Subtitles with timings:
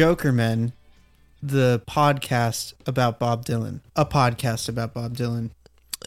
[0.00, 0.72] Jokerman,
[1.42, 3.80] the podcast about Bob Dylan.
[3.94, 5.50] A podcast about Bob Dylan.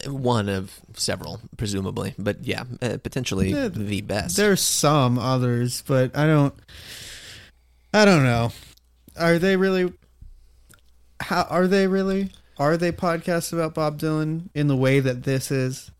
[0.08, 4.36] One of several, presumably, but yeah, uh, potentially Yeah, the best.
[4.36, 6.52] There's some others, but I don't.
[7.92, 8.50] I don't know.
[9.16, 9.92] Are they really?
[11.20, 12.32] How are they really?
[12.58, 15.92] Are they podcasts about Bob Dylan in the way that this is?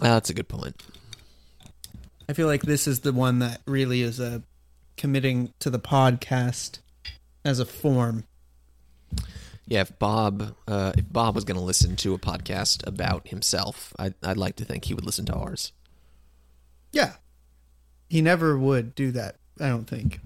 [0.00, 0.82] Uh, that's a good point.
[2.26, 4.42] I feel like this is the one that really is a
[4.96, 6.78] committing to the podcast
[7.44, 8.24] as a form.
[9.66, 13.94] Yeah, if Bob, uh, if Bob was going to listen to a podcast about himself,
[13.98, 15.72] I'd, I'd like to think he would listen to ours.
[16.92, 17.14] Yeah.
[18.08, 20.20] He never would do that, I don't think.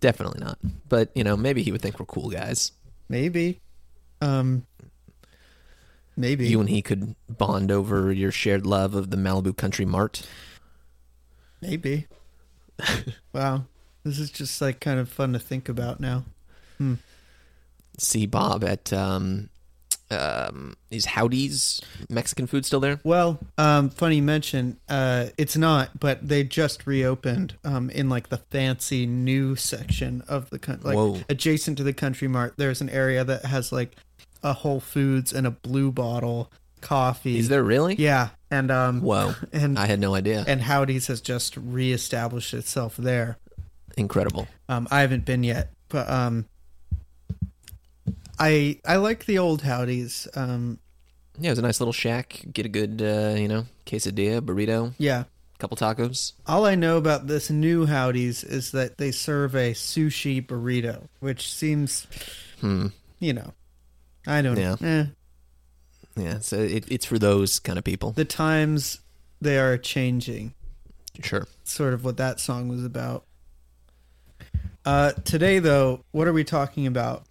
[0.00, 0.58] Definitely not.
[0.88, 2.72] But you know, maybe he would think we're cool guys.
[3.08, 3.60] Maybe.
[4.20, 4.66] Um
[6.16, 6.48] maybe.
[6.48, 10.26] You and he could bond over your shared love of the Malibu Country Mart.
[11.60, 12.06] maybe.
[13.32, 13.64] wow.
[14.04, 16.24] This is just like kind of fun to think about now.
[17.98, 19.48] See Bob at um,
[20.10, 23.00] um, is Howdy's Mexican food still there?
[23.04, 28.38] Well, um funny mention, uh it's not, but they just reopened um in like the
[28.38, 31.20] fancy new section of the country like Whoa.
[31.28, 32.54] adjacent to the country mart.
[32.56, 33.96] There's an area that has like
[34.42, 36.50] a Whole Foods and a Blue Bottle
[36.80, 37.36] coffee.
[37.38, 37.96] Is there really?
[37.96, 40.44] Yeah, and um Whoa, and I had no idea.
[40.46, 43.36] and Howdy's has just reestablished itself there.
[43.96, 44.46] Incredible.
[44.68, 46.46] Um, I haven't been yet, but um,
[48.38, 50.28] I I like the old howdies.
[50.34, 50.78] Um,
[51.38, 52.44] Yeah, it was a nice little shack.
[52.52, 55.24] Get a good, uh, you know, quesadilla, burrito, yeah.
[55.58, 56.32] couple tacos.
[56.46, 61.50] All I know about this new Howdies is that they serve a sushi burrito, which
[61.52, 62.06] seems,
[62.60, 62.88] Hmm.
[63.18, 63.52] you know,
[64.26, 64.76] I don't Yeah.
[64.80, 64.88] know.
[64.88, 65.06] Eh,
[66.16, 68.12] Yeah, so it, it's for those kind of people.
[68.12, 69.00] the times
[69.40, 70.54] they are changing.
[71.22, 71.46] Sure.
[71.64, 73.24] Sort of what that song was about.
[74.84, 77.24] Uh, today, though, what are we talking about?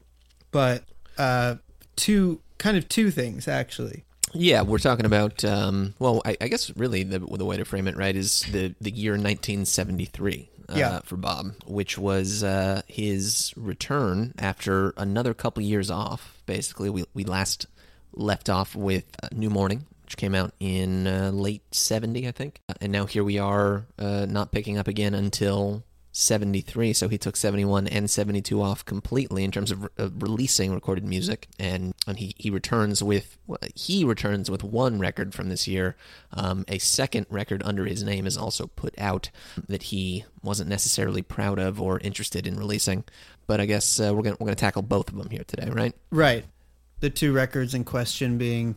[0.52, 0.84] But
[1.18, 1.56] uh,
[1.96, 4.04] two kind of two things actually.
[4.34, 5.44] Yeah, we're talking about.
[5.46, 8.76] Um, well, I, I guess really the the way to frame it right is the
[8.82, 10.50] the year 1973.
[10.70, 11.00] Uh, Yeah.
[11.06, 16.42] for Bob, which was uh, his return after another couple years off.
[16.46, 17.68] Basically, we we last
[18.14, 22.60] left off with uh, New Morning, which came out in uh, late 70, I think,
[22.68, 25.84] Uh, and now here we are, uh, not picking up again until
[26.18, 26.94] 73.
[26.94, 31.06] So he took 71 and 72 off completely in terms of, re- of releasing recorded
[31.06, 33.38] music, and and he he returns with
[33.76, 35.96] he returns with one record from this year.
[36.34, 39.30] Um, a second record under his name is also put out
[39.68, 43.04] that he wasn't necessarily proud of or interested in releasing.
[43.46, 45.94] But I guess uh, we're gonna we're gonna tackle both of them here today, right?
[46.10, 46.46] Right.
[47.00, 48.76] The two records in question being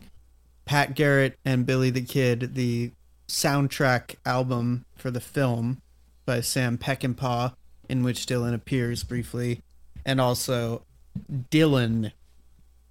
[0.65, 2.91] Pat Garrett and Billy the Kid, the
[3.27, 5.81] soundtrack album for the film
[6.25, 7.53] by Sam Peckinpah,
[7.89, 9.61] in which Dylan appears briefly,
[10.05, 10.83] and also
[11.31, 12.11] Dylan,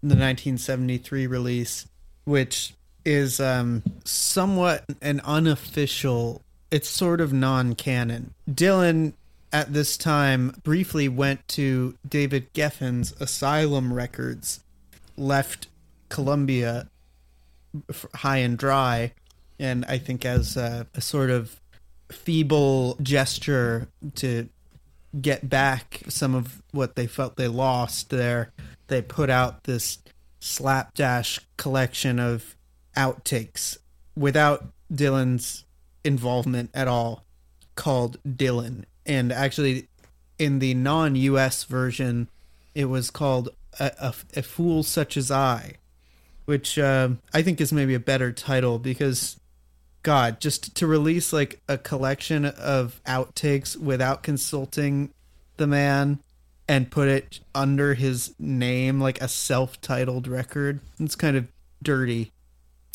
[0.02, 1.86] the 1973 release,
[2.24, 2.74] which
[3.04, 8.34] is um, somewhat an unofficial, it's sort of non canon.
[8.50, 9.14] Dylan
[9.52, 14.60] at this time briefly went to David Geffen's Asylum Records,
[15.16, 15.66] left
[16.08, 16.88] Columbia
[18.14, 19.12] high and dry,
[19.58, 21.59] and I think as a, a sort of
[22.10, 24.48] feeble gesture to
[25.20, 28.52] get back some of what they felt they lost there,
[28.88, 29.98] they put out this
[30.40, 32.56] slapdash collection of
[32.96, 33.78] outtakes
[34.16, 35.64] without Dylan's
[36.04, 37.24] involvement at all
[37.74, 38.84] called Dylan.
[39.06, 39.88] And actually,
[40.38, 42.28] in the non US version,
[42.74, 45.74] it was called A, a, a Fool Such as I,
[46.44, 49.39] which uh, I think is maybe a better title because,
[50.02, 55.10] God, just to release like a collection of outtakes without consulting
[55.56, 56.20] the man
[56.66, 61.48] and put it under his name, like a self titled record, it's kind of
[61.82, 62.32] dirty.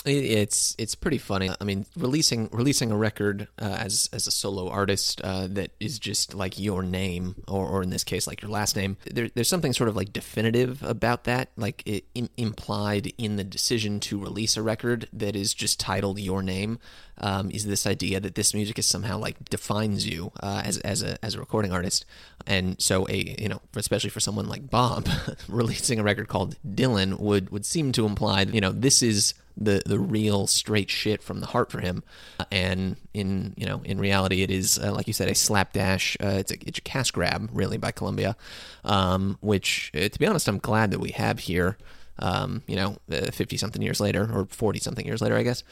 [0.05, 1.49] It- It's it's pretty funny.
[1.59, 5.97] I mean, releasing releasing a record uh, as as a solo artist uh, that is
[5.99, 8.97] just like your name, or, or in this case, like your last name.
[9.11, 13.43] There, there's something sort of like definitive about that, like it im- implied in the
[13.43, 16.77] decision to release a record that is just titled your name.
[17.17, 21.01] Um, is this idea that this music is somehow like defines you uh, as as
[21.01, 22.05] a as a recording artist,
[22.45, 25.07] and so a you know especially for someone like Bob,
[25.47, 29.81] releasing a record called Dylan would would seem to imply you know this is the
[29.85, 32.03] the real straight shit from the heart for him
[32.51, 36.27] and in you know in reality it is uh, like you said a slapdash uh,
[36.39, 38.35] it's a it's a cash grab really by Columbia
[38.83, 41.77] um, which uh, to be honest I'm glad that we have here
[42.19, 45.63] um, you know 50 something years later or 40 something years later I guess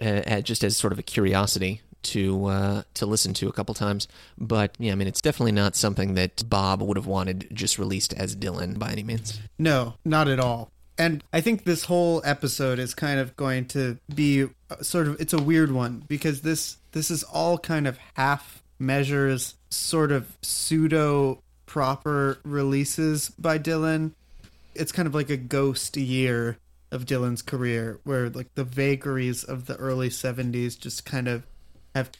[0.00, 3.74] uh, uh, just as sort of a curiosity to uh, to listen to a couple
[3.74, 4.08] times.
[4.36, 8.12] But yeah, I mean, it's definitely not something that Bob would have wanted just released
[8.14, 9.40] as Dylan by any means.
[9.58, 10.70] No, not at all.
[10.98, 15.20] And I think this whole episode is kind of going to be uh, sort of
[15.20, 20.36] it's a weird one because this this is all kind of half measures, sort of
[20.42, 24.12] pseudo proper releases by Dylan.
[24.74, 26.58] It's kind of like a ghost year
[26.90, 31.46] of Dylan's career where like the vagaries of the early 70s just kind of
[31.94, 32.10] have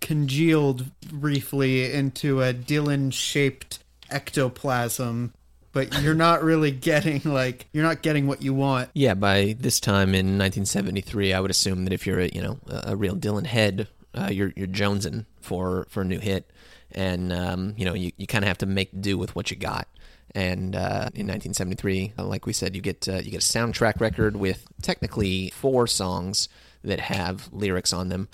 [0.00, 3.80] congealed briefly into a Dylan shaped
[4.10, 5.32] ectoplasm
[5.72, 8.90] but you're not really getting like you're not getting what you want.
[8.94, 12.58] Yeah, by this time in 1973, I would assume that if you're a you know
[12.68, 16.50] a real Dylan head, uh, you're you're jonesing for for a new hit,
[16.92, 19.56] and um, you know you, you kind of have to make do with what you
[19.56, 19.88] got.
[20.32, 24.00] And uh, in 1973, uh, like we said, you get uh, you get a soundtrack
[24.00, 26.48] record with technically four songs
[26.82, 28.28] that have lyrics on them,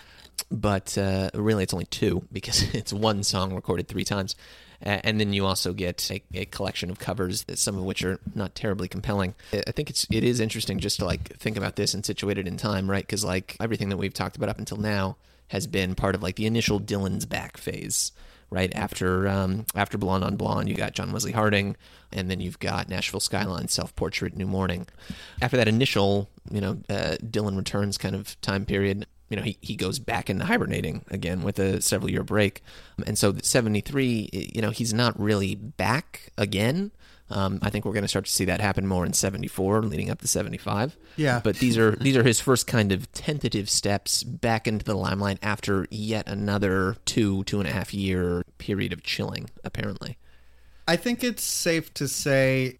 [0.50, 4.36] but uh, really it's only two because it's one song recorded three times
[4.80, 8.54] and then you also get a, a, collection of covers, some of which are not
[8.54, 9.34] terribly compelling.
[9.52, 12.46] I think it's it is interesting just to like think about this and situate it
[12.46, 13.06] in time, right?
[13.06, 15.16] Because like everything that we've talked about up until now
[15.48, 18.12] has been part of like the initial Dylan's back phase,
[18.50, 18.74] right?
[18.74, 21.76] After um, after Blonde on Blonde, you got John Wesley Harding,
[22.12, 24.86] and then you've got Nashville Skyline, Self Portrait, New Morning.
[25.40, 29.58] After that initial, you know, uh, Dylan returns kind of time period, you know, he,
[29.60, 32.62] he goes back into hibernating again with a several year break.
[33.06, 36.92] And so 73, you know, he's not really back again.
[37.28, 40.10] Um, I think we're going to start to see that happen more in 74 leading
[40.10, 40.96] up to 75.
[41.16, 41.40] Yeah.
[41.42, 45.38] But these are these are his first kind of tentative steps back into the limelight
[45.42, 50.18] after yet another two, two and a half year period of chilling, apparently.
[50.86, 52.78] I think it's safe to say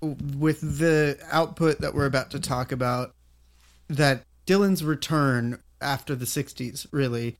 [0.00, 3.14] with the output that we're about to talk about
[3.88, 7.36] that Dylan's return after the 60s, really,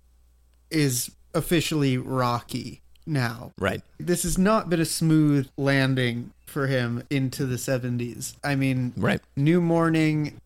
[0.70, 3.52] is officially rocky now.
[3.58, 3.82] Right.
[3.98, 8.36] This has not been a smooth landing for him into the 70s.
[8.44, 9.20] I mean, right.
[9.36, 10.40] New Morning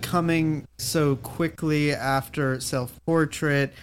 [0.00, 3.74] coming so quickly after Self Portrait,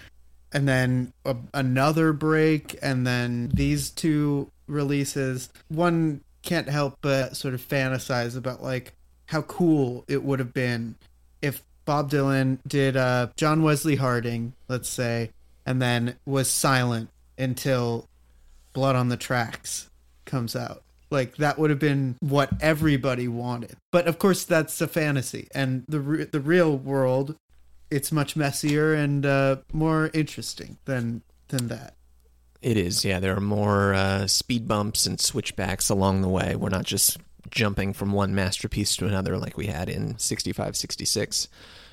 [0.52, 5.50] and then a, another break, and then these two releases.
[5.68, 8.94] One can't help but sort of fantasize about like
[9.26, 10.96] how cool it would have been
[11.42, 15.32] if Bob Dylan did uh, John Wesley Harding, let's say,
[15.66, 18.08] and then was silent until
[18.74, 19.90] Blood on the Tracks
[20.26, 20.84] comes out.
[21.10, 23.78] Like that would have been what everybody wanted.
[23.92, 27.38] But of course, that's a fantasy, and the re- the real world,
[27.90, 31.94] it's much messier and uh, more interesting than than that.
[32.62, 33.22] It is, yeah.
[33.22, 36.58] There are more uh, speed bumps and switchbacks along the way.
[36.58, 37.18] We're not just
[37.50, 41.48] jumping from one masterpiece to another like we had in 65, 66.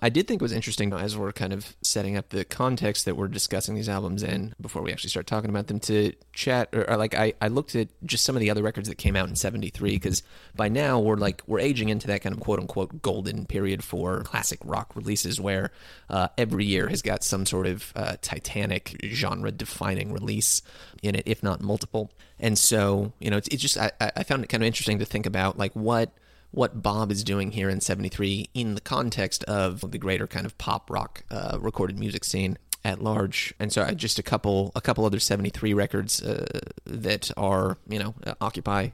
[0.05, 3.17] I did think it was interesting as we're kind of setting up the context that
[3.17, 6.91] we're discussing these albums in before we actually start talking about them to chat or,
[6.91, 9.31] or like I, I looked at just some of the other records that came out
[9.31, 10.23] in 73 because
[10.55, 14.21] by now we're like we're aging into that kind of quote unquote golden period for
[14.25, 15.71] classic rock releases where
[16.11, 20.61] uh, every year has got some sort of uh, titanic genre defining release
[21.03, 22.13] in it if not multiple.
[22.39, 25.07] And so you know it's, it's just I, I found it kind of interesting to
[25.07, 26.13] think about like what
[26.55, 30.57] what Bob is doing here in 73 in the context of the greater kind of
[30.57, 33.53] pop rock uh, recorded music scene at large.
[33.59, 36.47] And so just a couple a couple other 73 records uh,
[36.87, 38.91] that are, you know, occupy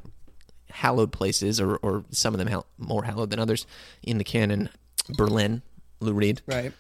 [0.71, 3.67] hallowed places or, or some of them ha- more hallowed than others
[4.03, 4.71] in the canon.
[5.11, 5.63] Berlin,
[6.01, 6.41] Lou Reed.
[6.47, 6.73] Right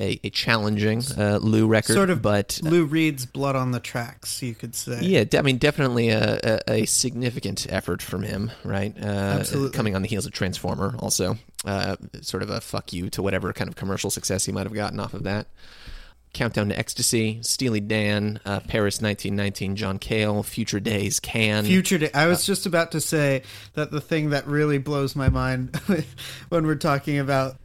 [0.00, 3.80] a, a challenging uh, Lou record, sort of, but uh, Lou Reed's "Blood on the
[3.80, 5.00] Tracks," you could say.
[5.02, 8.94] Yeah, I mean, definitely a, a, a significant effort from him, right?
[9.00, 9.06] Uh,
[9.40, 13.22] Absolutely, coming on the heels of Transformer, also uh, sort of a fuck you to
[13.22, 15.46] whatever kind of commercial success he might have gotten off of that.
[16.34, 21.64] Countdown to Ecstasy, Steely Dan, uh, Paris 1919, John Cale, Future Days, Can.
[21.64, 22.10] Future Day.
[22.12, 23.42] I was just about to say
[23.74, 25.74] that the thing that really blows my mind
[26.50, 27.56] when we're talking about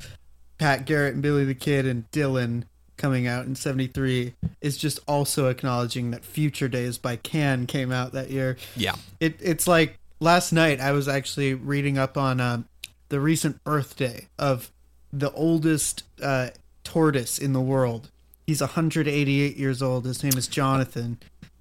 [0.63, 2.63] Pat Garrett and Billy the Kid and Dylan
[2.95, 8.13] coming out in 73 is just also acknowledging that Future Days by Can came out
[8.13, 8.55] that year.
[8.77, 8.95] Yeah.
[9.19, 12.63] It, it's like last night I was actually reading up on uh,
[13.09, 14.71] the recent birthday of
[15.11, 16.51] the oldest uh,
[16.85, 18.09] tortoise in the world.
[18.47, 20.05] He's 188 years old.
[20.05, 21.17] His name is Jonathan.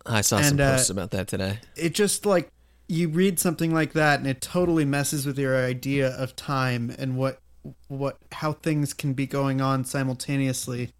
[0.06, 1.58] I saw and, some posts uh, about that today.
[1.74, 2.52] It just like
[2.86, 7.16] you read something like that and it totally messes with your idea of time and
[7.16, 7.40] what
[7.88, 10.90] what how things can be going on simultaneously.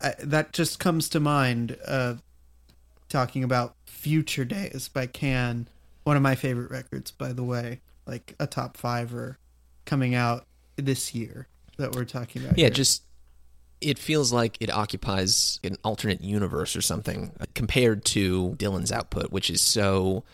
[0.00, 1.76] I, that just comes to mind.
[1.86, 2.14] Uh,
[3.14, 5.68] talking about Future Days by Can,
[6.02, 9.38] one of my favorite records, by the way, like a top fiver
[9.84, 10.46] coming out
[10.76, 11.46] this year
[11.76, 12.58] that we're talking about.
[12.58, 12.70] Yeah, here.
[12.70, 13.04] just
[13.80, 19.48] it feels like it occupies an alternate universe or something compared to Dylan's output, which
[19.48, 20.24] is so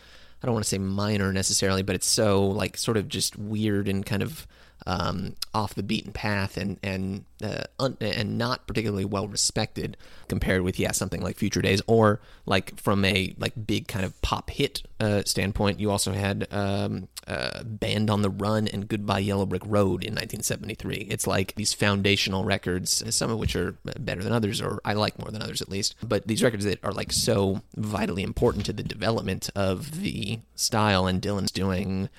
[0.41, 3.87] I don't want to say minor necessarily, but it's so like sort of just weird
[3.87, 4.47] and kind of
[4.85, 9.97] um, off the beaten path and and uh, un- and not particularly well respected
[10.27, 14.19] compared with yeah something like Future Days or like from a like big kind of
[14.21, 15.79] pop hit uh, standpoint.
[15.79, 20.13] You also had um, uh, Band on the Run and Goodbye Yellow Brick Road in
[20.13, 21.07] 1973.
[21.09, 25.19] It's like these foundational records, some of which are better than others, or I like
[25.19, 25.95] more than others at least.
[26.01, 31.07] But these records that are like so vitally important to the development of the style,
[31.07, 32.09] and Dylan's doing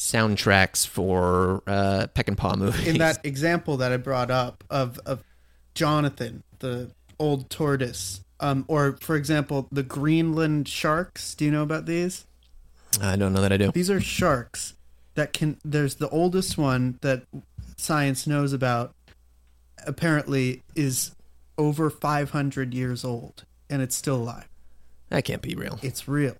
[0.00, 2.88] soundtracks for uh, Paw movies.
[2.88, 5.22] In that example that I brought up of of
[5.74, 11.34] Jonathan, the old tortoise, um, or for example, the Greenland sharks.
[11.34, 12.26] Do you know about these?
[13.00, 13.70] I don't know that I do.
[13.72, 14.74] These are sharks
[15.14, 15.58] that can.
[15.64, 17.24] There's the oldest one that
[17.76, 18.94] science knows about.
[19.86, 21.14] Apparently, is
[21.56, 24.48] over 500 years old, and it's still alive.
[25.10, 25.78] That can't be real.
[25.82, 26.36] It's real.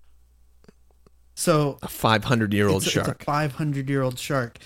[1.35, 3.07] So a 500 year old shark.
[3.07, 4.59] It's a 500 year old shark.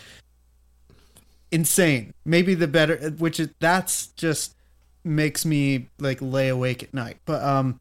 [1.52, 2.14] Insane.
[2.26, 4.56] Maybe the better, which is that's just
[5.04, 7.18] makes me like lay awake at night.
[7.26, 7.80] But um,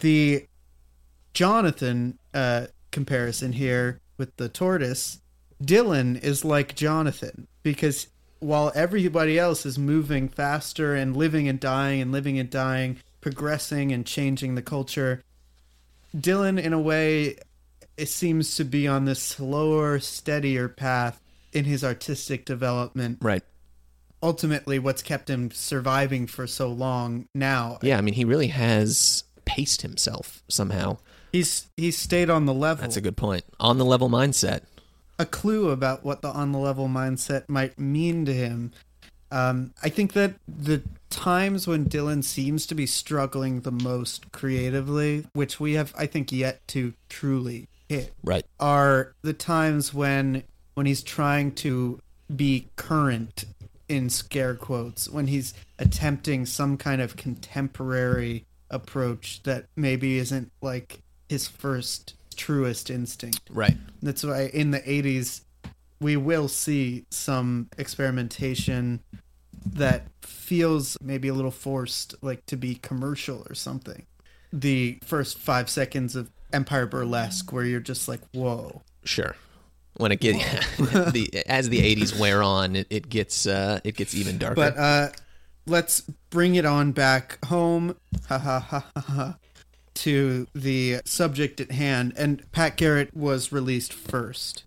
[0.00, 0.46] the
[1.34, 5.20] Jonathan uh comparison here with the tortoise,
[5.62, 8.08] Dylan is like Jonathan because
[8.40, 13.92] while everybody else is moving faster and living and dying and living and dying, progressing
[13.92, 15.22] and changing the culture,
[16.16, 17.36] Dylan in a way
[17.98, 21.20] it seems to be on this slower, steadier path
[21.52, 23.18] in his artistic development.
[23.20, 23.42] Right.
[24.22, 27.78] Ultimately, what's kept him surviving for so long now.
[27.82, 30.98] Yeah, I mean, he really has paced himself somehow.
[31.32, 32.82] He's he's stayed on the level.
[32.82, 33.44] That's a good point.
[33.60, 34.62] On the level mindset.
[35.18, 38.72] A clue about what the on the level mindset might mean to him.
[39.30, 45.26] Um, I think that the times when Dylan seems to be struggling the most creatively,
[45.32, 48.44] which we have, I think, yet to truly hit right.
[48.60, 50.42] Are the times when
[50.74, 52.00] when he's trying to
[52.34, 53.44] be current
[53.88, 61.00] in scare quotes when he's attempting some kind of contemporary approach that maybe isn't like
[61.28, 63.40] his first truest instinct.
[63.50, 63.76] Right.
[64.02, 65.42] That's why in the 80s
[66.00, 69.00] we will see some experimentation
[69.72, 74.06] that feels maybe a little forced like to be commercial or something.
[74.52, 78.82] The first 5 seconds of Empire Burlesque, where you're just like, whoa.
[79.04, 79.34] Sure.
[79.96, 80.38] When it gets
[80.76, 84.54] the as the '80s wear on, it, it gets uh, it gets even darker.
[84.54, 85.08] But uh,
[85.66, 87.96] let's bring it on back home.
[88.28, 89.00] Ha ha ha ha.
[89.00, 89.34] ha
[89.98, 94.62] to the subject at hand, and Pat Garrett was released first.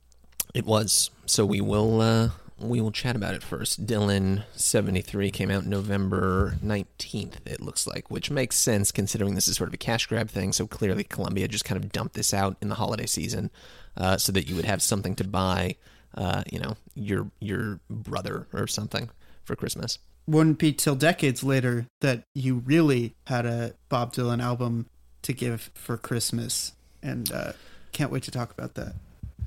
[0.54, 1.10] It was.
[1.26, 2.30] So we will uh,
[2.62, 3.86] we will chat about it first.
[3.86, 9.58] Dylan 73 came out November 19th, it looks like, which makes sense considering this is
[9.58, 10.54] sort of a cash grab thing.
[10.54, 13.52] So clearly, Columbia just kind of dumped this out in the holiday season
[13.98, 15.76] uh, so that you would have something to buy,
[16.16, 19.10] uh, you know, your your brother or something
[19.44, 20.00] for Christmas.
[20.28, 24.88] Wouldn't be till decades later that you really had a Bob Dylan album
[25.24, 27.54] to give for Christmas, and uh,
[27.92, 28.94] can't wait to talk about that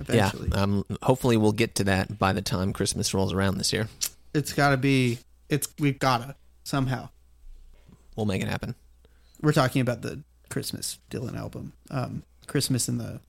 [0.00, 0.48] eventually.
[0.52, 3.88] Yeah, um, hopefully we'll get to that by the time Christmas rolls around this year.
[4.34, 5.18] It's got to be.
[5.48, 6.34] It's we've gotta
[6.64, 7.10] somehow.
[8.16, 8.74] We'll make it happen.
[9.40, 13.20] We're talking about the Christmas Dylan album, um, Christmas in the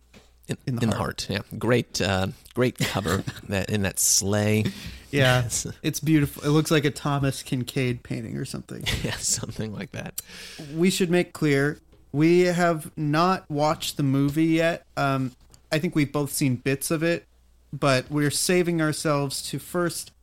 [0.48, 1.26] in, in, the, in heart.
[1.28, 1.50] the, heart.
[1.52, 4.66] Yeah, great, uh, great cover that in that sleigh.
[5.12, 5.68] Yeah, yes.
[5.82, 6.44] it's beautiful.
[6.44, 8.84] It looks like a Thomas Kinkade painting or something.
[9.04, 10.22] yeah, something like that.
[10.74, 11.80] We should make clear
[12.16, 14.86] we have not watched the movie yet.
[14.96, 15.34] Um,
[15.76, 17.28] I think we've both seen bits of it,
[17.74, 20.14] but we're saving ourselves to first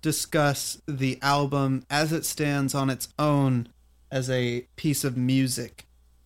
[0.00, 3.68] discuss the album as it stands on its own
[4.10, 5.84] as a piece of music.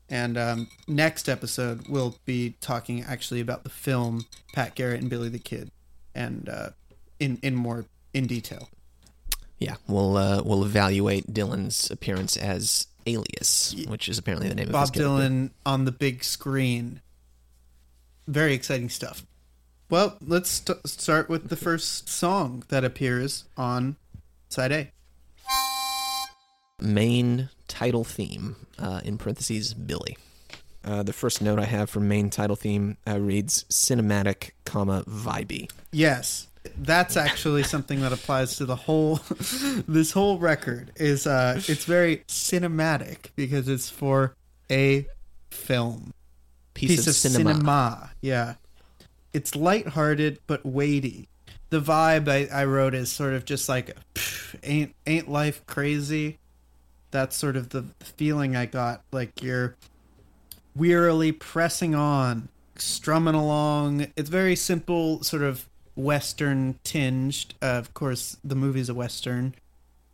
[0.09, 5.31] And um, next episode, we'll be talking actually about the film Pat Garrett and Billy
[5.31, 5.73] the Kid,
[6.15, 6.69] and uh,
[7.19, 8.69] in in more in detail.
[9.59, 14.91] Yeah, we'll uh, we'll evaluate Dylan's appearance as Alias, which is apparently the name Bob
[14.91, 17.01] of Bob Dylan on the big screen
[18.27, 19.25] very exciting stuff.
[19.89, 23.97] Well, let's st- start with the first song that appears on
[24.49, 24.91] side A.
[26.81, 30.17] Main title theme, uh, in parentheses, Billy.
[30.85, 35.71] Uh, the first note I have for main title theme uh, reads cinematic, comma vibey.
[35.93, 39.17] Yes, that's actually something that applies to the whole.
[39.89, 44.35] this whole record is uh, it's very cinematic because it's for
[44.71, 45.07] a
[45.51, 46.13] film
[46.77, 47.55] piece, piece of, of cinema.
[47.55, 48.11] cinema.
[48.21, 48.55] Yeah,
[49.33, 51.29] it's lighthearted but weighty.
[51.71, 53.97] The vibe I, I wrote is sort of just like
[54.63, 56.39] ain't ain't life crazy,
[57.11, 59.03] That's sort of the feeling I got.
[59.11, 59.75] Like you're
[60.77, 64.09] wearily pressing on, strumming along.
[64.17, 65.67] It's very simple, sort of
[65.97, 67.55] western tinged.
[67.63, 69.55] Uh, of course, the movie's a western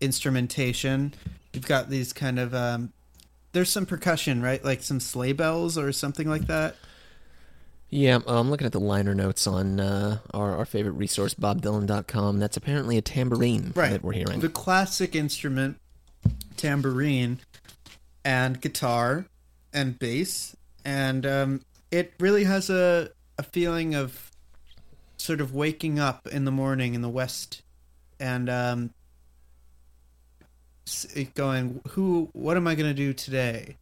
[0.00, 1.12] instrumentation.
[1.52, 2.92] You've got these kind of um,
[3.52, 4.64] there's some percussion, right?
[4.64, 6.76] Like some sleigh bells or something like that.
[7.90, 12.38] Yeah, I'm looking at the liner notes on uh, our, our favorite resource, bobdylan.com.
[12.38, 13.90] That's apparently a tambourine Right.
[13.90, 14.40] that we're hearing.
[14.40, 15.76] The classic instrument,
[16.56, 17.40] tambourine,
[18.25, 19.26] and guitar,
[19.75, 24.30] and bass, and um, it really has a a feeling of
[25.16, 27.62] sort of waking up in the morning in the west,
[28.21, 28.90] and um,
[31.34, 33.76] going, who, what am I going to do today?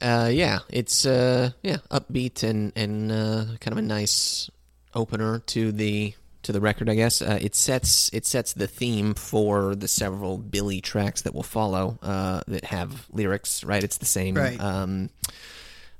[0.00, 4.48] Uh, yeah, it's uh, yeah, upbeat and and uh, kind of a nice
[4.94, 7.20] opener to the to the record, I guess.
[7.20, 11.98] Uh, it sets it sets the theme for the several Billy tracks that will follow
[12.02, 13.64] uh, that have lyrics.
[13.64, 14.34] Right, it's the same.
[14.34, 14.60] Right.
[14.60, 15.10] Um,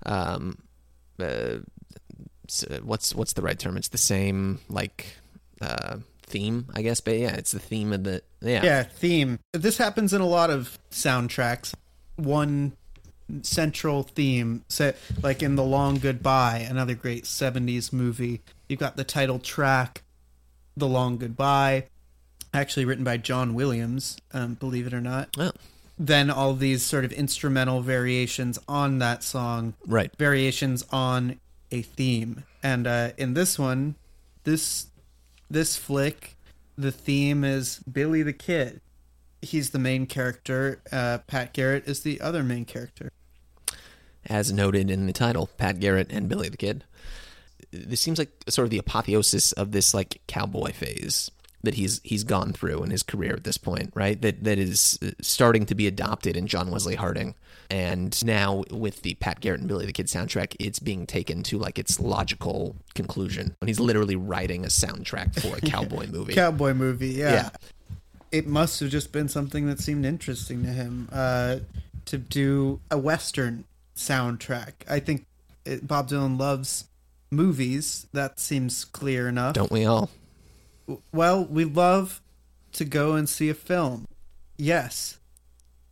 [0.07, 0.59] um,
[1.21, 1.59] uh,
[2.71, 3.77] uh, what's what's the right term?
[3.77, 5.07] It's the same like
[5.61, 5.97] uh,
[6.29, 7.01] theme, I guess.
[7.01, 8.65] But yeah, it's the theme of the yeah.
[8.65, 11.75] yeah theme this happens in a lot of soundtracks
[12.17, 12.73] one
[13.43, 19.05] central theme set like in the long goodbye another great 70s movie you've got the
[19.05, 20.03] title track
[20.77, 21.85] the long goodbye
[22.55, 25.51] actually written by john williams um, believe it or not Oh,
[25.99, 30.15] then all these sort of instrumental variations on that song right.
[30.17, 32.45] variations on a theme.
[32.63, 33.97] And uh, in this one,
[34.45, 34.87] this
[35.51, 36.37] this flick,
[36.77, 38.81] the theme is Billy the Kid.
[39.41, 40.81] He's the main character.
[40.91, 43.13] Uh, Pat Garrett is the other main character.
[44.27, 46.85] as noted in the title, Pat Garrett and Billy the Kid.
[47.71, 51.31] This seems like sort of the apotheosis of this like cowboy phase
[51.63, 54.21] that he's he's gone through in his career at this point, right?
[54.21, 57.35] That that is uh, starting to be adopted in John Wesley Harding,
[57.71, 61.59] and now with the Pat Garrett and Billy the Kid soundtrack, it's being taken to
[61.59, 63.55] like its logical conclusion.
[63.61, 66.35] And he's literally writing a soundtrack for a cowboy movie.
[66.35, 67.33] Cowboy movie, yeah.
[67.33, 67.51] Yeah.
[68.31, 71.57] It must have just been something that seemed interesting to him uh,
[72.07, 73.65] to do a Western
[73.97, 74.73] soundtrack.
[74.89, 75.27] I think
[75.65, 76.85] it, Bob Dylan loves
[77.31, 78.07] movies.
[78.13, 79.55] That seems clear enough.
[79.55, 80.11] Don't we all?
[81.13, 82.21] Well, we love
[82.73, 84.07] to go and see a film.
[84.57, 85.19] Yes.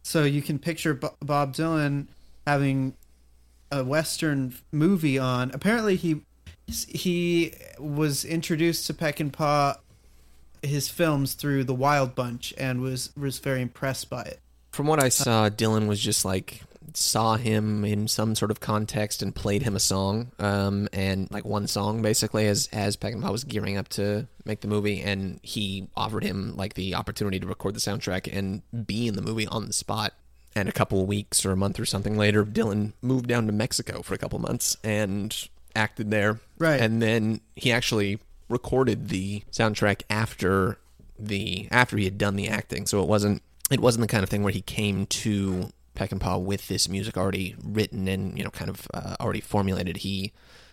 [0.03, 2.07] So you can picture Bo- Bob Dylan
[2.47, 2.95] having
[3.71, 5.51] a western movie on.
[5.53, 6.23] Apparently he
[6.69, 9.79] he was introduced to Peckinpah
[10.63, 14.41] his films through The Wild Bunch and was was very impressed by it.
[14.73, 16.63] From what I saw, Dylan was just like
[16.97, 21.45] saw him in some sort of context and played him a song, um, and like
[21.45, 25.89] one song basically as as Peckinpah was gearing up to make the movie, and he
[25.97, 29.67] offered him like the opportunity to record the soundtrack and be in the movie on
[29.67, 30.15] the spot.
[30.55, 33.53] And a couple of weeks or a month or something later, Dylan moved down to
[33.53, 35.37] Mexico for a couple months and
[35.75, 36.41] acted there.
[36.59, 36.81] Right.
[36.81, 40.79] And then he actually recorded the soundtrack after
[41.19, 42.87] the after he had done the acting.
[42.87, 46.69] So it wasn't it wasn't the kind of thing where he came to Peckinpah with
[46.69, 49.99] this music already written and you know kind of uh, already formulated.
[49.99, 50.33] He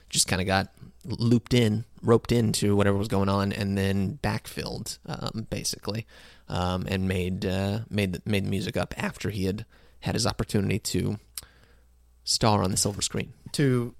[0.10, 0.68] just kind of got
[1.06, 6.06] looped in, roped into whatever was going on, and then backfilled um, basically,
[6.50, 9.66] um, and made uh, made the, made the music up after he had
[10.02, 11.18] had his opportunity to
[12.26, 13.96] star on the silver screen To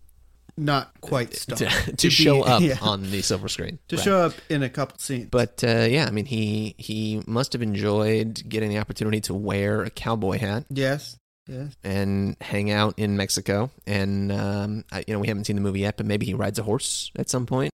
[0.58, 4.04] not quite to, to, be- show up yeah, on the silver screen to Right.
[4.06, 5.30] show up in a couple scenes.
[5.32, 9.82] But uh, yeah, I mean, he he must have enjoyed getting the opportunity to wear
[9.84, 11.18] a cowboy hat yes.
[11.48, 11.76] Yes.
[11.84, 13.70] and hang out in Mexico.
[13.86, 16.58] And um, I, you know, we haven't seen the movie yet, but maybe he rides
[16.60, 17.72] a horse at some point.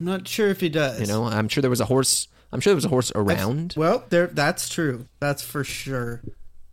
[0.00, 1.00] I'm not sure if he does.
[1.00, 2.28] You know, I'm sure there was a horse.
[2.52, 3.74] I'm sure there was a horse around.
[3.76, 5.06] Well, there that's true.
[5.20, 6.20] That's for sure.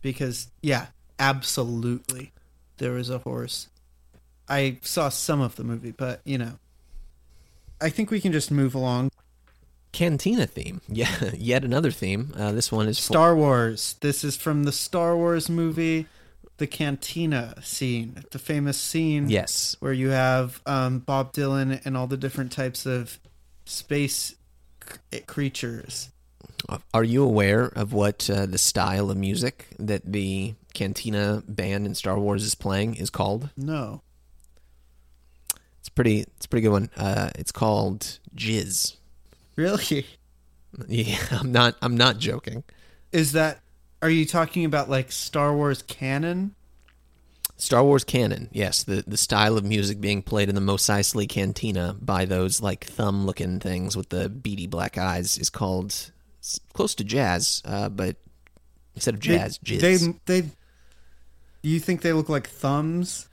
[0.02, 0.86] Because yeah,
[1.18, 2.32] absolutely.
[2.78, 3.68] There was a horse.
[4.48, 6.58] I saw some of the movie, but you know.
[7.80, 9.10] I think we can just move along.
[9.92, 12.32] Cantina theme, yeah, yet another theme.
[12.36, 13.96] Uh, this one is for, Star Wars.
[14.00, 16.06] This is from the Star Wars movie,
[16.58, 22.06] the cantina scene, the famous scene yes, where you have um, Bob Dylan and all
[22.06, 23.18] the different types of
[23.64, 24.34] space
[25.12, 26.10] c- creatures.
[26.92, 31.94] Are you aware of what uh, the style of music that the Cantina band in
[31.94, 33.50] Star Wars is playing is called?
[33.56, 34.02] No.
[35.88, 36.20] It's pretty.
[36.20, 36.90] It's a pretty good one.
[36.98, 38.96] Uh, it's called Jizz.
[39.56, 40.06] Really?
[40.86, 41.76] Yeah, I'm not.
[41.80, 42.62] I'm not joking.
[43.10, 43.60] Is that
[44.02, 46.54] are you talking about like Star Wars canon?
[47.56, 48.84] Star Wars canon, yes.
[48.84, 52.84] The the style of music being played in the Mos Eisley Cantina by those like
[52.84, 56.12] thumb looking things with the beady black eyes is called
[56.74, 58.16] close to jazz, uh, but
[58.94, 59.80] instead of They- jazz, jizz.
[60.26, 60.48] They they.
[61.62, 63.28] You think they look like thumbs?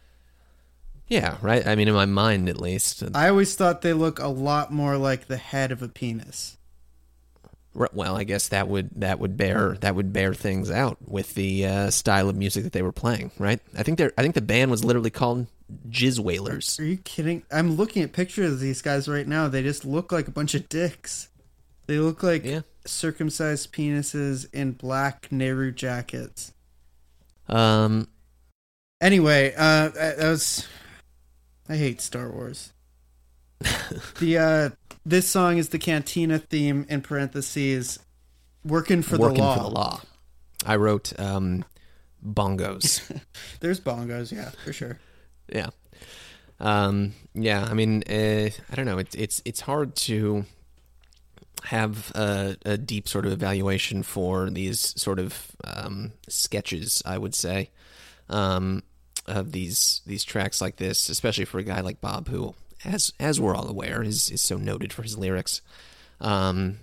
[1.07, 1.65] Yeah, right.
[1.67, 3.03] I mean, in my mind, at least.
[3.13, 6.57] I always thought they look a lot more like the head of a penis.
[7.93, 11.65] Well, I guess that would that would bear that would bear things out with the
[11.65, 13.59] uh, style of music that they were playing, right?
[13.77, 15.47] I think they I think the band was literally called
[15.89, 16.79] Jizz Wailers.
[16.79, 17.43] Are you kidding?
[17.51, 19.49] I'm looking at pictures of these guys right now.
[19.49, 21.27] They just look like a bunch of dicks.
[21.87, 22.61] They look like Yeah.
[22.85, 26.53] circumcised penises in black Nehru jackets.
[27.49, 28.07] Um,
[29.01, 30.65] Anyway, uh, that was.
[31.67, 32.73] I hate Star Wars.
[34.19, 34.69] the uh,
[35.05, 37.99] this song is the Cantina theme in parentheses.
[38.63, 39.55] Working for working the law.
[39.55, 40.01] for the law.
[40.65, 41.63] I wrote um,
[42.25, 43.21] bongos.
[43.59, 44.99] There's bongos, yeah, for sure.
[45.47, 45.69] yeah,
[46.59, 47.67] um, yeah.
[47.69, 48.97] I mean, uh, I don't know.
[48.97, 50.45] It's it's it's hard to
[51.65, 57.01] have a, a deep sort of evaluation for these sort of um, sketches.
[57.05, 57.69] I would say
[58.29, 58.83] um,
[59.27, 63.39] of these these tracks like this, especially for a guy like Bob, who, as as
[63.39, 65.61] we're all aware, is is so noted for his lyrics.
[66.21, 66.79] Um,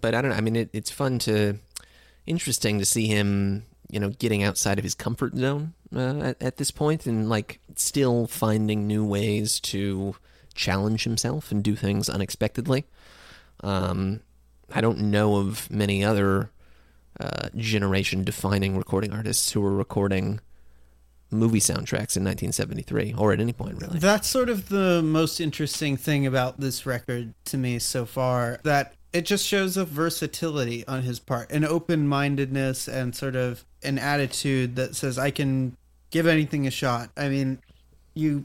[0.00, 0.36] but I don't know.
[0.36, 1.58] I mean, it, it's fun to
[2.26, 6.56] interesting to see him, you know, getting outside of his comfort zone uh, at, at
[6.56, 10.16] this point and like still finding new ways to
[10.54, 12.84] challenge himself and do things unexpectedly.
[13.62, 14.20] Um,
[14.72, 16.50] I don't know of many other
[17.20, 20.40] uh, generation defining recording artists who are recording
[21.34, 23.98] movie soundtracks in 1973 or at any point really.
[23.98, 28.60] That's sort of the most interesting thing about this record to me so far.
[28.62, 33.64] That it just shows a versatility on his part, an open mindedness, and sort of
[33.84, 35.76] an attitude that says, I can
[36.10, 37.10] give anything a shot.
[37.16, 37.58] I mean,
[38.14, 38.44] you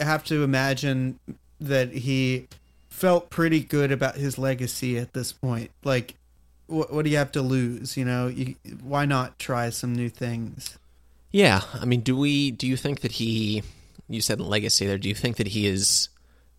[0.00, 1.20] have to imagine
[1.60, 2.48] that he
[2.88, 5.70] felt pretty good about his legacy at this point.
[5.84, 6.14] Like,
[6.66, 7.96] what, what do you have to lose?
[7.96, 10.77] You know, you, why not try some new things?
[11.30, 12.50] Yeah, I mean, do we?
[12.50, 13.62] Do you think that he?
[14.08, 14.98] You said legacy there.
[14.98, 16.08] Do you think that he is?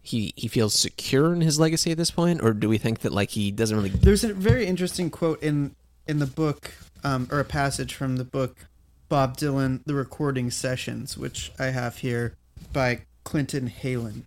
[0.01, 3.11] He he feels secure in his legacy at this point, or do we think that
[3.11, 3.89] like he doesn't really?
[3.89, 5.75] There's a very interesting quote in
[6.07, 6.71] in the book,
[7.03, 8.67] um, or a passage from the book,
[9.09, 12.35] Bob Dylan, The Recording Sessions, which I have here
[12.71, 14.23] by Clinton Heylin.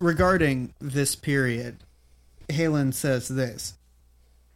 [0.00, 1.76] Regarding this period,
[2.48, 3.74] Heylin says this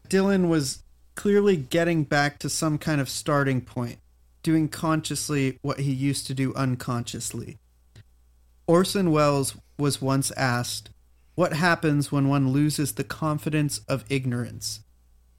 [0.08, 0.82] Dylan was
[1.14, 3.98] clearly getting back to some kind of starting point,
[4.44, 7.58] doing consciously what he used to do unconsciously.
[8.68, 10.90] Orson Welles was once asked,
[11.34, 14.80] What happens when one loses the confidence of ignorance?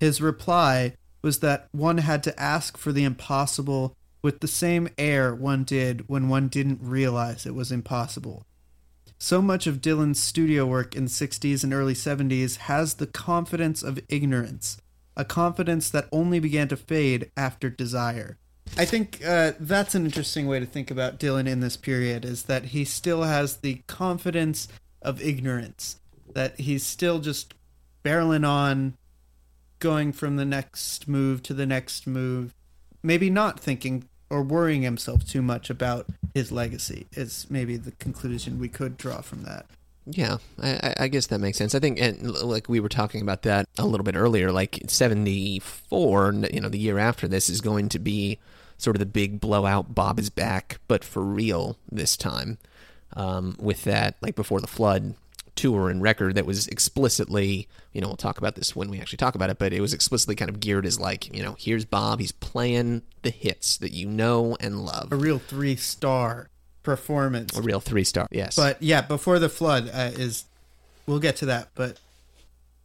[0.02, 5.34] His reply was that one had to ask for the impossible with the same air
[5.34, 8.44] one did when one didn't realize it was impossible.
[9.18, 13.82] So much of Dylan's studio work in the 60s and early 70s has the confidence
[13.82, 14.78] of ignorance,
[15.16, 18.38] a confidence that only began to fade after desire.
[18.78, 22.44] I think uh, that's an interesting way to think about Dylan in this period is
[22.44, 24.68] that he still has the confidence
[25.02, 26.00] of ignorance,
[26.34, 27.54] that he's still just
[28.04, 28.96] barreling on,
[29.80, 32.54] going from the next move to the next move,
[33.02, 38.60] maybe not thinking or worrying himself too much about his legacy, is maybe the conclusion
[38.60, 39.66] we could draw from that.
[40.08, 41.74] Yeah, I, I- guess that makes sense.
[41.74, 45.60] I think, and like we were talking about that a little bit earlier, like seventy
[45.60, 48.38] four, you know, the year after this is going to be
[48.78, 49.96] sort of the big blowout.
[49.96, 52.58] Bob is back, but for real this time.
[53.14, 55.16] Um, with that, like before the flood
[55.56, 59.18] tour and record that was explicitly, you know, we'll talk about this when we actually
[59.18, 61.86] talk about it, but it was explicitly kind of geared as like, you know, here's
[61.86, 65.12] Bob, he's playing the hits that you know and love.
[65.12, 66.50] A real three star
[66.84, 67.58] performance.
[67.58, 68.56] A real three star, yes.
[68.56, 70.46] But yeah, before the flood uh, is,
[71.08, 71.70] we'll get to that.
[71.74, 72.00] But,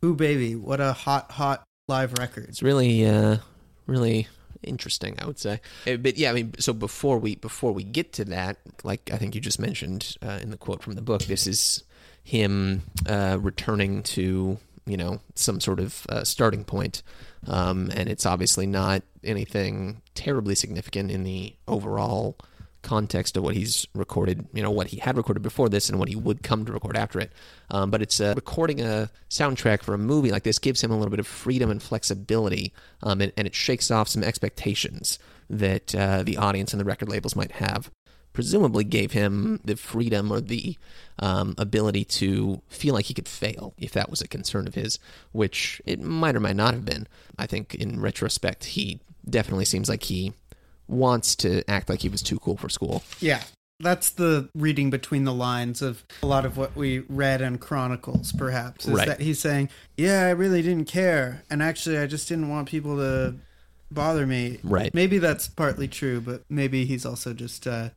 [0.04, 2.46] ooh baby, what a hot, hot live record.
[2.48, 3.38] It's really, uh,
[3.86, 4.28] really
[4.62, 5.60] interesting, I would say.
[5.86, 9.16] Uh, But yeah, I mean, so before we before we get to that, like I
[9.16, 11.84] think you just mentioned uh, in the quote from the book, this is
[12.22, 17.02] him uh, returning to you know some sort of uh, starting point,
[17.46, 22.36] um, and it's obviously not anything terribly significant in the overall
[22.82, 26.08] context of what he's recorded, you know, what he had recorded before this and what
[26.08, 27.32] he would come to record after it.
[27.70, 30.96] Um, but it's uh, recording a soundtrack for a movie like this gives him a
[30.96, 35.94] little bit of freedom and flexibility, um, and, and it shakes off some expectations that
[35.94, 37.90] uh, the audience and the record labels might have.
[38.32, 40.76] Presumably gave him the freedom or the
[41.18, 45.00] um, ability to feel like he could fail if that was a concern of his,
[45.32, 47.08] which it might or might not have been.
[47.36, 50.32] I think in retrospect, he definitely seems like he
[50.90, 53.02] wants to act like he was too cool for school.
[53.20, 53.42] Yeah.
[53.82, 58.30] That's the reading between the lines of a lot of what we read in Chronicles,
[58.32, 58.86] perhaps.
[58.86, 59.06] Is Right.
[59.08, 61.44] that he's saying, Yeah, I really didn't care.
[61.48, 63.36] And actually, I just didn't want people to
[63.90, 64.58] bother me.
[64.62, 64.92] Right.
[64.92, 67.88] Maybe that's partly true, but maybe he's also just uh,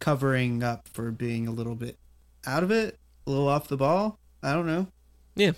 [0.00, 1.96] covering up for being a little bit
[2.44, 4.18] out of it, a little off the ball.
[4.42, 4.88] I don't know.
[5.36, 5.52] Yeah.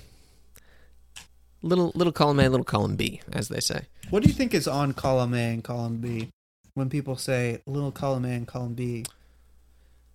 [1.62, 3.86] Little little column A, little column B, as they say.
[4.10, 6.28] What do you think is on column A and column B?
[6.74, 9.04] When people say little column A and column B,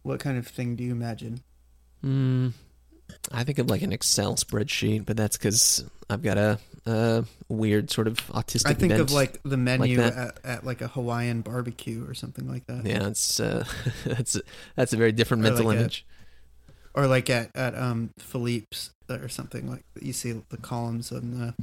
[0.04, 1.42] what kind of thing do you imagine?
[2.04, 2.54] Mm,
[3.32, 7.92] I think of like an Excel spreadsheet, but that's because I've got a, a weird
[7.92, 8.70] sort of autistic.
[8.70, 10.16] I think of like the menu that.
[10.16, 12.86] at, at like a Hawaiian barbecue or something like that.
[12.86, 13.66] yeah, it's uh,
[14.06, 14.42] that's a,
[14.76, 16.06] that's a very different Or mental like image.
[16.94, 21.54] Or like at at um Philippe's or something like you see the columns on the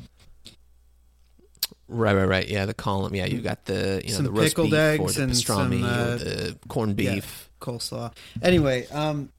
[1.88, 2.48] Right, right, right.
[2.48, 3.14] Yeah, the column.
[3.14, 5.32] Yeah, you got the you know Some the roast pickled beef or eggs the and
[5.32, 7.14] pastrami some, uh, or the corned yeah.
[7.14, 7.50] beef.
[7.60, 8.12] coleslaw.
[8.42, 9.30] Anyway, um,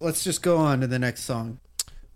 [0.00, 1.58] let's just go on to the next song.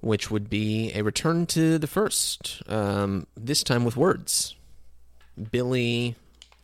[0.01, 4.57] which would be a return to the first, um, this time with words.
[5.51, 6.17] Billy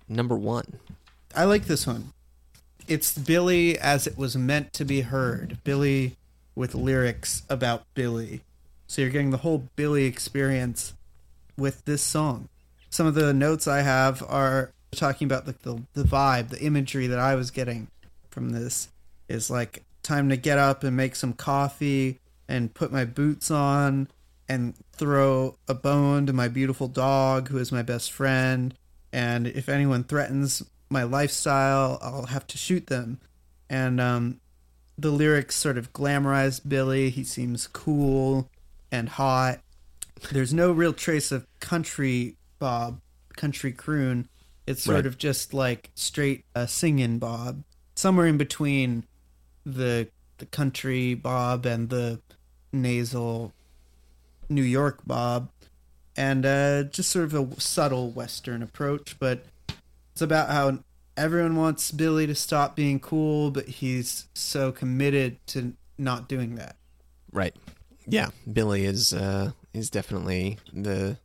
[0.09, 0.79] number one.
[1.35, 2.13] I like this one.
[2.89, 5.59] It's Billy as it was meant to be heard.
[5.63, 6.17] Billy
[6.55, 8.41] with lyrics about Billy.
[8.87, 10.95] So you're getting the whole Billy experience
[11.59, 12.49] with this song.
[12.89, 17.07] Some of the notes I have are talking about like the, the vibe, the imagery
[17.09, 17.89] that I was getting
[18.31, 18.89] from this.
[19.29, 22.19] Is like time to get up and make some coffee
[22.49, 24.09] and put my boots on
[24.49, 28.73] and throw a bone to my beautiful dog who is my best friend.
[29.13, 33.21] And if anyone threatens my lifestyle i'll have to shoot them.
[33.69, 34.41] And um,
[34.97, 37.11] the lyrics sort of glamorize billy.
[37.11, 38.49] He seems cool
[38.91, 39.61] and hot
[40.33, 43.01] there's no real trace of country bob
[43.37, 44.29] country croon
[44.67, 45.07] it's sort Right.
[45.07, 47.63] of just like straight uh, singing bob
[47.97, 49.05] somewhere in between
[49.65, 52.21] the the country bob and the
[52.73, 53.53] nasal
[54.49, 55.51] new york bob
[56.17, 59.45] and uh, just sort of a subtle western approach but
[60.13, 60.79] it's about how
[61.17, 66.77] everyone wants billy to stop being cool but he's so committed to not doing that
[67.33, 67.55] Right.
[68.09, 71.19] Yeah, Billy is uh, is definitely the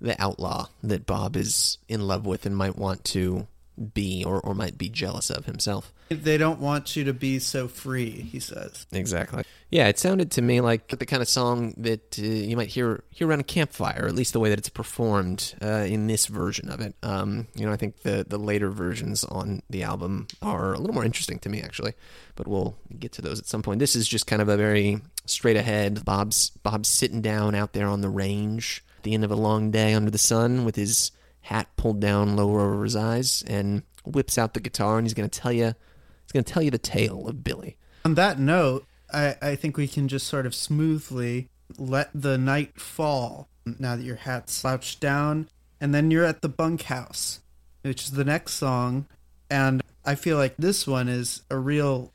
[0.00, 3.46] the outlaw that Bob is in love with and might want to
[3.94, 5.92] be or, or might be jealous of himself.
[6.08, 9.44] they don't want you to be so free he says Exactly.
[9.70, 13.02] Yeah, it sounded to me like the kind of song that uh, you might hear
[13.10, 16.26] hear around a campfire, or at least the way that it's performed uh, in this
[16.26, 16.94] version of it.
[17.02, 20.94] Um, you know, I think the the later versions on the album are a little
[20.94, 21.94] more interesting to me, actually.
[22.36, 23.80] But we'll get to those at some point.
[23.80, 26.04] This is just kind of a very straight ahead.
[26.04, 29.70] Bob's Bob's sitting down out there on the range at the end of a long
[29.70, 31.10] day under the sun with his
[31.42, 35.28] hat pulled down lower over his eyes, and whips out the guitar, and he's going
[35.28, 37.76] to tell you he's going to tell you the tale of Billy.
[38.04, 42.80] On that note, I, I think we can just sort of smoothly let the night
[42.80, 45.48] fall now that your hat's slouched down,
[45.80, 47.40] and then you're at the bunkhouse,
[47.82, 49.06] which is the next song.
[49.50, 52.12] And I feel like this one is a real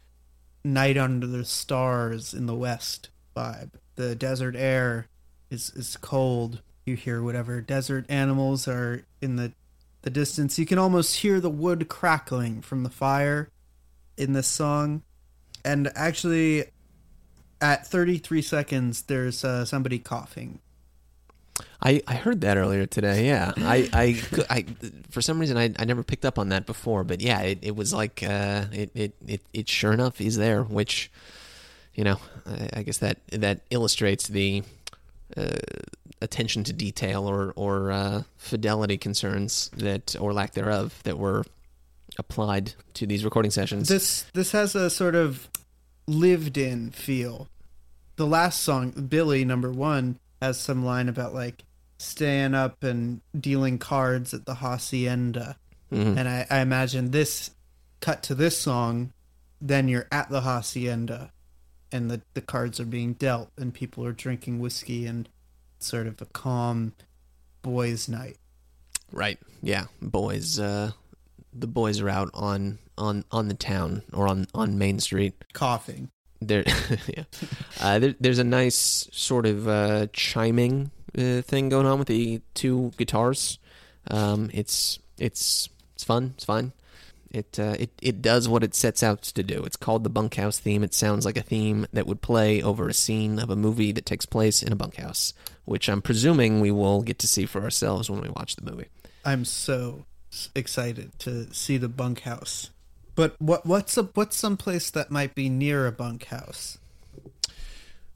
[0.63, 3.71] night under the stars in the west vibe.
[3.95, 5.07] The desert air
[5.49, 6.61] is, is cold.
[6.85, 9.53] You hear whatever desert animals are in the,
[10.01, 10.57] the distance.
[10.57, 13.49] You can almost hear the wood crackling from the fire
[14.17, 15.03] in this song
[15.63, 16.65] and actually
[17.59, 20.59] at 33 seconds there's uh, somebody coughing
[21.83, 23.25] I, I heard that earlier today.
[23.25, 24.65] Yeah, I, I, I
[25.09, 27.75] for some reason I, I never picked up on that before, but yeah, it, it
[27.75, 31.11] was like uh, it, it it it sure enough is there, which
[31.95, 34.61] you know I, I guess that that illustrates the
[35.35, 35.57] uh,
[36.21, 41.43] attention to detail or or uh, fidelity concerns that or lack thereof that were
[42.19, 43.87] applied to these recording sessions.
[43.87, 45.49] this this has a sort of
[46.07, 47.47] lived in feel
[48.17, 51.63] the last song billy number one has some line about like
[52.01, 55.57] staying up and dealing cards at the hacienda
[55.91, 56.17] Mhm.
[56.17, 57.51] and I, I imagine this
[57.99, 59.11] cut to this song
[59.59, 61.31] then you're at the hacienda
[61.91, 65.27] and the, the cards are being dealt and people are drinking whiskey and
[65.79, 66.93] sort of a calm
[67.61, 68.37] boys night
[69.13, 69.37] Right.
[69.61, 69.87] Yeah.
[70.01, 70.57] Boys.
[70.57, 70.91] Uh,
[71.53, 75.33] the boys are out on on on the town or on on Main Street.
[75.51, 76.09] coughing
[76.39, 76.63] There.
[77.07, 77.25] yeah.
[77.81, 82.41] Uh, there, there's a nice sort of uh, chiming uh, thing going on with the
[82.53, 83.59] two guitars.
[84.07, 86.33] Um, it's it's it's fun.
[86.35, 86.73] It's fine.
[87.29, 89.63] It uh, it it does what it sets out to do.
[89.63, 90.83] It's called the bunkhouse theme.
[90.83, 94.05] It sounds like a theme that would play over a scene of a movie that
[94.05, 95.33] takes place in a bunkhouse,
[95.65, 98.87] which I'm presuming we will get to see for ourselves when we watch the movie.
[99.23, 100.05] I'm so
[100.55, 102.69] excited to see the bunkhouse.
[103.15, 106.79] But what what's a what's some place that might be near a bunkhouse?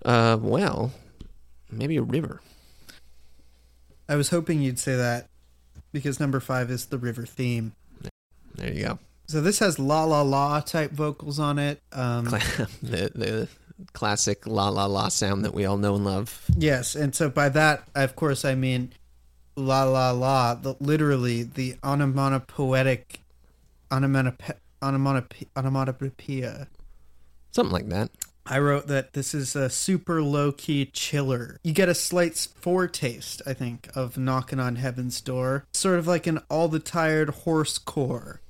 [0.04, 0.92] Uh, well,
[1.72, 2.42] maybe a river.
[4.08, 5.28] I was hoping you'd say that
[5.92, 7.74] because number five is the river theme.
[8.56, 9.00] There you go.
[9.28, 11.82] So this has la la la type vocals on it.
[11.92, 12.26] Um,
[12.84, 13.48] the the
[13.94, 16.44] classic la la la sound that we all know and love.
[16.56, 18.94] yes, and so by that, of course, I mean
[19.56, 20.56] la la la.
[20.56, 23.22] The, literally the onomatopoetic
[23.92, 26.68] onomatope, onomatopoeia.
[27.52, 28.12] Something like that.
[28.48, 31.60] I wrote that this is a super low key chiller.
[31.64, 35.66] You get a slight foretaste, I think, of knocking on heaven's door.
[35.74, 38.42] Sort of like an all the tired horse core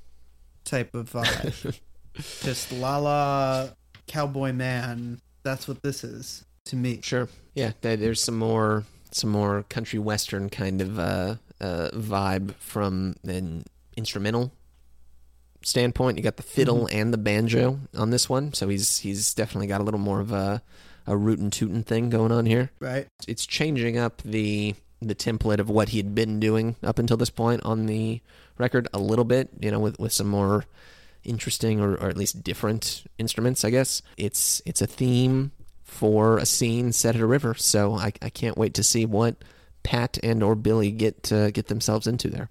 [0.65, 1.79] type of vibe.
[2.41, 3.69] Just la la
[4.07, 5.21] cowboy man.
[5.43, 6.99] That's what this is to me.
[7.01, 7.29] Sure.
[7.53, 13.15] Yeah, there- there's some more some more country western kind of uh, uh, vibe from
[13.25, 13.63] an
[13.95, 14.51] instrumental
[15.65, 16.17] standpoint.
[16.17, 19.81] You got the fiddle and the banjo on this one, so he's he's definitely got
[19.81, 20.61] a little more of a
[21.07, 22.71] a rootin' tootin' thing going on here.
[22.79, 23.07] Right?
[23.27, 27.29] It's changing up the the template of what he had been doing up until this
[27.29, 28.21] point on the
[28.57, 30.65] record a little bit, you know, with with some more
[31.23, 34.01] interesting or, or at least different instruments, I guess.
[34.17, 35.51] It's it's a theme
[35.83, 39.35] for a scene set at a river, so I, I can't wait to see what
[39.83, 42.49] Pat and or Billy get uh, get themselves into there.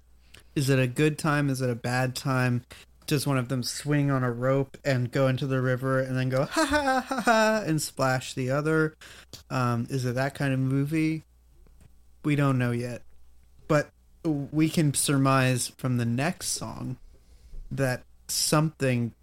[0.55, 1.49] Is it a good time?
[1.49, 2.63] Is it a bad time?
[3.07, 6.29] Does one of them swing on a rope and go into the river and then
[6.29, 8.95] go ha ha ha ha and splash the other?
[9.49, 11.23] Um, is it that kind of movie?
[12.23, 13.03] We don't know yet,
[13.67, 13.89] but
[14.23, 16.97] we can surmise from the next song
[17.69, 19.13] that something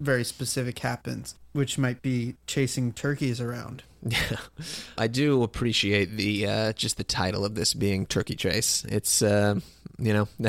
[0.00, 3.82] very specific happens, which might be chasing turkeys around.
[4.06, 4.36] Yeah,
[4.98, 8.84] I do appreciate the uh, just the title of this being Turkey Chase.
[8.88, 9.60] It's uh,
[9.98, 10.28] you know,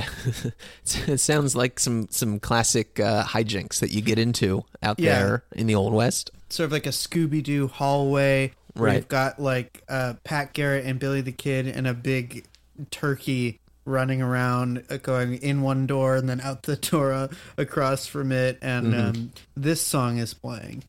[1.07, 5.19] it sounds like some some classic uh, hijinks that you get into out Yeah.
[5.19, 6.31] there in the old west.
[6.49, 8.95] sort of like a Scooby Doo hallway where Right.
[8.95, 12.45] you've got like uh, Pat Garrett and Billy the Kid and a big
[12.89, 13.59] turkey
[13.91, 17.27] running around, uh, going in one door and then out the door uh,
[17.57, 18.57] across from it.
[18.61, 19.07] And Mm-hmm.
[19.09, 20.83] um, this song is playing.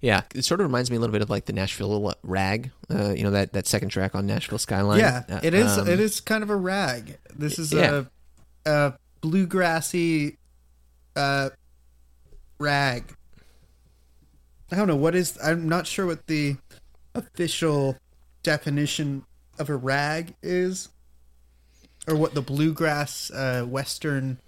[0.00, 2.72] Yeah, it sort of reminds me a little bit of like the Nashville Rag.
[2.90, 4.98] Uh, you know that that second track on Nashville Skyline.
[4.98, 5.78] yeah, Uh, it is.
[5.78, 7.18] um, it is kind of a rag.
[7.36, 8.02] This is Yeah.
[8.66, 10.36] a, a bluegrassy
[11.14, 11.50] uh,
[12.58, 13.14] rag.
[14.72, 15.38] I don't know what is.
[15.42, 16.56] I'm not sure what the
[17.14, 17.96] official
[18.42, 19.24] definition
[19.58, 20.88] of a rag is,
[22.08, 24.38] or what the bluegrass uh, western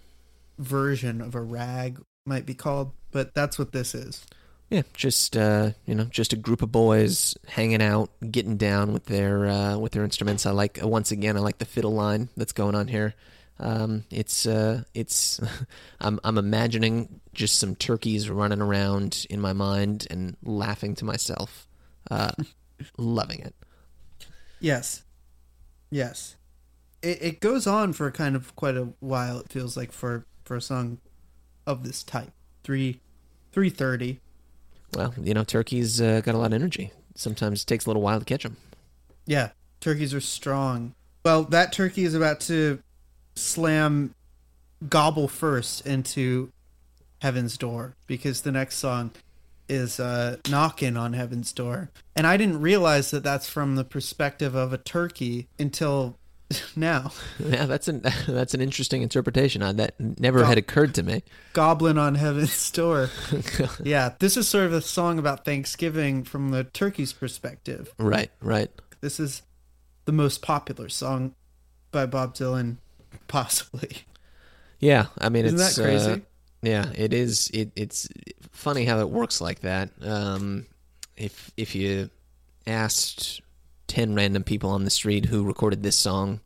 [0.58, 2.92] version of a rag might be called.
[3.10, 4.26] But that's what this is.
[4.70, 9.04] Yeah, just uh, you know, just a group of boys hanging out, getting down with
[9.04, 10.46] their uh, with their instruments.
[10.46, 13.14] I like uh, once again, I like the fiddle line that's going on here.
[13.60, 15.40] Um, it's uh, it's
[16.00, 21.68] I'm I'm imagining just some turkeys running around in my mind and laughing to myself,
[22.10, 22.32] uh,
[22.96, 23.54] loving it.
[24.60, 25.04] Yes.
[25.90, 26.36] Yes.
[27.04, 30.56] It it goes on for kind of quite a while, it feels like for for
[30.56, 30.98] a song
[31.66, 32.32] of this type.
[32.62, 33.00] Three
[33.52, 34.20] three thirty.
[34.94, 36.92] Well, you know, turkeys uh, got a lot of energy.
[37.14, 38.56] Sometimes it takes a little while to catch them.
[39.26, 39.50] Yeah.
[39.80, 40.94] Turkeys are strong.
[41.24, 42.80] Well, that turkey is about to
[43.34, 44.14] slam
[44.88, 46.50] gobble first into
[47.20, 49.10] heaven's door because the next song
[49.66, 54.54] is uh knocking on heaven's door and i didn't realize that that's from the perspective
[54.54, 56.18] of a turkey until
[56.76, 59.62] now Yeah, that's an that's an interesting interpretation.
[59.62, 61.22] Uh, that never had occurred to me.
[61.52, 63.10] goblin on heaven's door
[63.82, 68.70] yeah this is sort of a song about thanksgiving from the turkey's perspective right, right.
[69.00, 69.42] this is
[70.04, 71.34] the most popular song
[71.92, 72.76] by bob dylan
[73.28, 73.98] possibly
[74.80, 76.10] Yeah, I mean, Isn't it's that crazy?
[76.12, 76.18] uh,
[76.62, 77.48] yeah, it is.
[77.54, 78.08] It, it's
[78.52, 79.90] funny how it works like that.
[80.02, 80.66] Um,
[81.16, 82.10] if if you
[82.66, 83.40] asked
[83.86, 86.40] ten random people on the street who recorded this song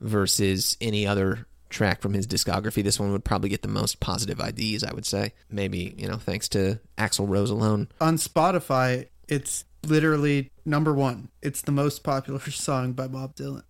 [0.00, 4.40] versus any other track from his discography, this one would probably get the most positive
[4.40, 4.82] IDs.
[4.84, 7.88] I would say, maybe you know, thanks to Axl Rose alone.
[8.00, 13.62] on spotify it's literally number one it's the most popular song by bob dylan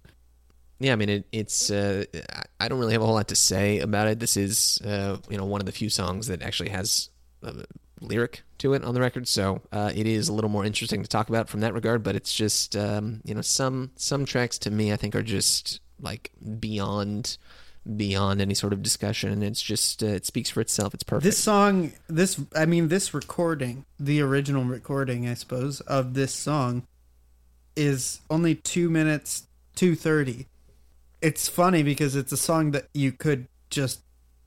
[0.80, 1.70] Yeah, I mean, it, it's.
[1.70, 4.18] Uh, I- I don't really have a whole lot to say about it.
[4.18, 7.08] This is, uh, you know, one of the few songs that actually has
[7.42, 7.54] a
[8.00, 11.08] lyric to it on the record, so uh, it is a little more interesting to
[11.08, 12.02] talk about from that regard.
[12.02, 15.80] But it's just, um, you know, some some tracks to me, I think, are just
[16.00, 17.38] like beyond
[17.96, 19.42] beyond any sort of discussion.
[19.42, 20.94] It's just, uh, it speaks for itself.
[20.94, 21.24] It's perfect.
[21.24, 26.82] this song this i mean this recording the original recording i suppose of this song
[27.76, 29.46] is only two minutes
[29.76, 30.46] 230
[31.20, 34.00] it's funny because it's a song that you could just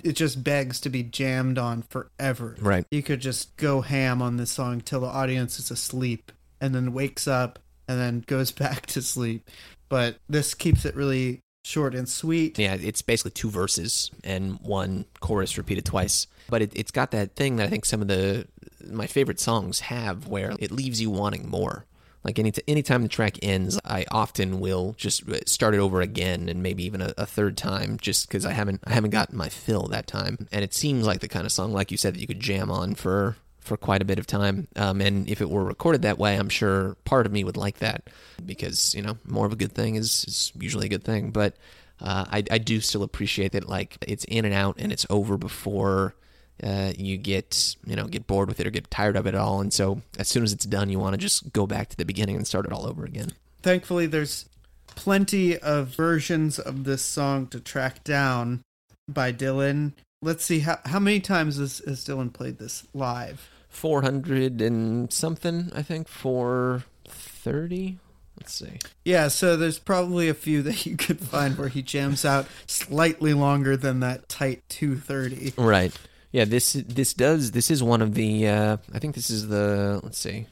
[0.04, 2.86] it just begs to be jammed on forever right.
[2.92, 6.94] you could just go ham on this song till the audience is asleep and then
[6.94, 7.60] wakes up
[7.92, 9.48] and then goes back to sleep
[9.92, 12.58] but this keeps it really short and sweet.
[12.58, 16.28] Yeah, it's basically two verses and one chorus repeated twice.
[16.50, 18.48] But it, it's got that thing that I think some of the
[18.90, 21.86] my favorite songs have, where it leaves you wanting more.
[22.24, 26.48] Like any t- anytime the track ends, I often will just start it over again,
[26.48, 29.50] and maybe even a, a third time, just because I haven't I haven't gotten my
[29.50, 30.48] fill that time.
[30.54, 32.72] And it seems like the kind of song, like you said, that you could jam
[32.72, 34.68] on for for quite a bit of time.
[34.76, 37.78] Um, and if it were recorded that way, I'm sure part of me would like
[37.78, 38.10] that
[38.46, 41.32] because you know more of a good thing is, is usually a good thing.
[41.32, 41.56] But
[42.02, 45.38] uh, I, I do still appreciate that like it's in and out and it's over
[45.38, 46.16] before
[46.64, 49.62] uh, you get you know get bored with it or get tired of it all.
[49.62, 52.06] And so as soon as it's done, you want to just go back to the
[52.06, 53.32] beginning and start it all over again.
[53.62, 54.50] Thankfully, there's
[54.88, 58.62] plenty of versions of this song to track down
[59.08, 59.94] by Dylan.
[60.22, 63.50] Let's see how how many times has, has Dylan played this live?
[63.70, 67.98] 400 and something, I think, 430.
[68.38, 68.80] Let's see.
[69.06, 73.34] Yeah, so there's probably a few that you could find where he jams out slightly
[73.34, 75.54] longer than that tight 230.
[75.58, 75.92] Right.
[76.32, 80.00] Yeah, this this does this is one of the uh I think this is the
[80.04, 80.48] let's see.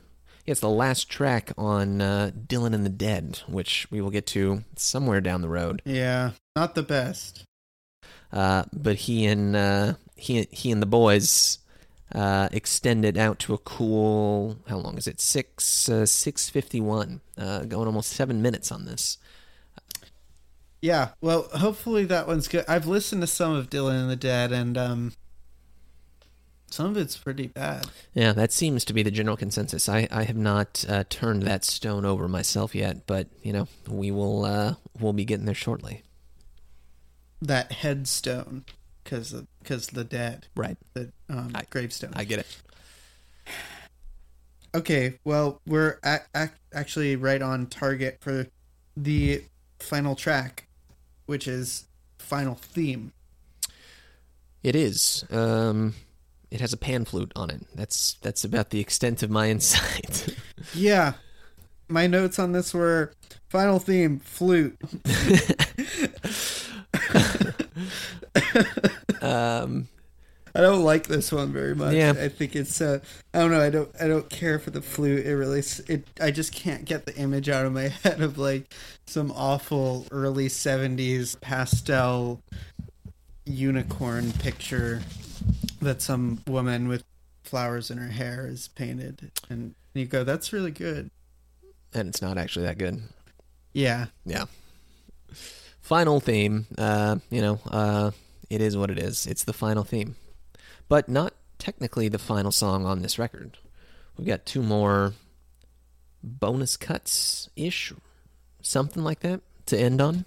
[0.46, 4.26] Yeah, it's the last track on uh, Dylan and the Dead, which we will get
[4.28, 5.82] to somewhere down the road.
[5.86, 7.44] Yeah, not the best.
[8.32, 11.60] Uh, but he and uh, he he and the boys
[12.14, 15.20] uh, extended out to a cool how long is it?
[15.20, 19.18] Six uh, six fifty one uh, going almost seven minutes on this.
[20.82, 22.66] Yeah well hopefully that one's good.
[22.68, 25.14] I've listened to some of dylan and the dead and um
[26.72, 27.88] some of it's pretty bad.
[28.14, 29.90] Yeah that seems to be the general consensus.
[29.90, 34.12] I i have not uh, turned that stone over myself yet but you know we
[34.12, 36.04] will uh we'll be getting there shortly
[37.42, 38.64] that headstone
[39.04, 42.14] because because the dead right the um, I, gravestone.
[42.16, 42.58] I get it.
[44.76, 48.48] Okay, well we're a- a- actually right on target for
[48.96, 49.44] the
[49.80, 50.68] final track,
[51.26, 51.86] which is
[52.20, 53.14] final theme.
[54.62, 55.24] It is.
[55.32, 55.96] Um,
[56.52, 57.62] it has a pan flute on it.
[57.74, 60.36] That's that's about the extent of my insight.
[60.74, 61.14] yeah,
[61.88, 63.14] my notes on this were
[63.50, 64.78] final theme flute.
[69.22, 69.88] um,
[70.56, 71.94] I don't like this one very much.
[71.94, 72.12] Yeah.
[72.12, 73.00] I think it's uh,
[73.34, 75.26] I don't know, I don't I don't care for the flute.
[75.26, 78.74] It really it I just can't get the image out of my head of like
[79.06, 82.42] some awful early 70s pastel
[83.46, 85.02] unicorn picture
[85.82, 87.04] that some woman with
[87.44, 91.10] flowers in her hair is painted and you go that's really good.
[91.94, 93.02] And it's not actually that good.
[93.74, 94.08] Yeah.
[94.26, 94.46] Yeah.
[95.90, 98.12] Final theme, uh, you know, uh,
[98.50, 99.26] it is what it is.
[99.26, 100.16] It's the final theme
[100.90, 103.58] but not technically the final song on this record.
[104.18, 105.14] We've got two more
[106.22, 107.94] bonus cuts ish,
[108.62, 110.26] something like that to end on.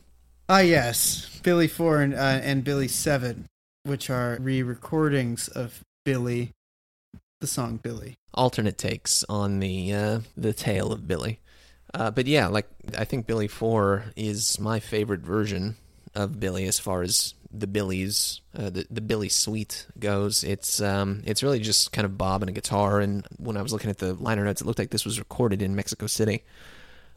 [0.48, 3.46] Ah, yes, Billy Four and, uh, and Billy Seven,
[3.82, 6.52] which are re-recordings of Billy,
[7.40, 8.14] the song Billy.
[8.34, 11.38] Alternate takes on the uh, the tale of Billy.
[11.94, 15.76] Uh, but yeah, like I think Billy Four is my favorite version
[16.14, 20.42] of Billy as far as the Billies, uh, the the Billy suite goes.
[20.42, 23.00] It's um it's really just kind of Bob and a guitar.
[23.00, 25.60] And when I was looking at the liner notes, it looked like this was recorded
[25.60, 26.44] in Mexico City,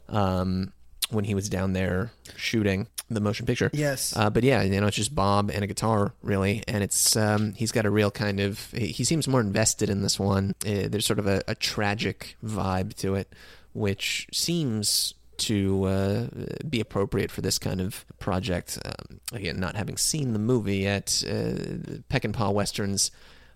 [0.08, 0.72] um,
[1.10, 3.70] when he was down there shooting the motion picture.
[3.72, 4.14] Yes.
[4.16, 7.54] Uh, but yeah, you know, it's just Bob and a guitar really, and it's um
[7.54, 10.54] he's got a real kind of he seems more invested in this one.
[10.66, 13.32] Uh, there's sort of a, a tragic vibe to it,
[13.76, 16.26] which seems to uh,
[16.68, 18.78] be appropriate for this kind of project.
[18.84, 23.10] Um, again, not having seen the movie yet, uh, Peckinpah westerns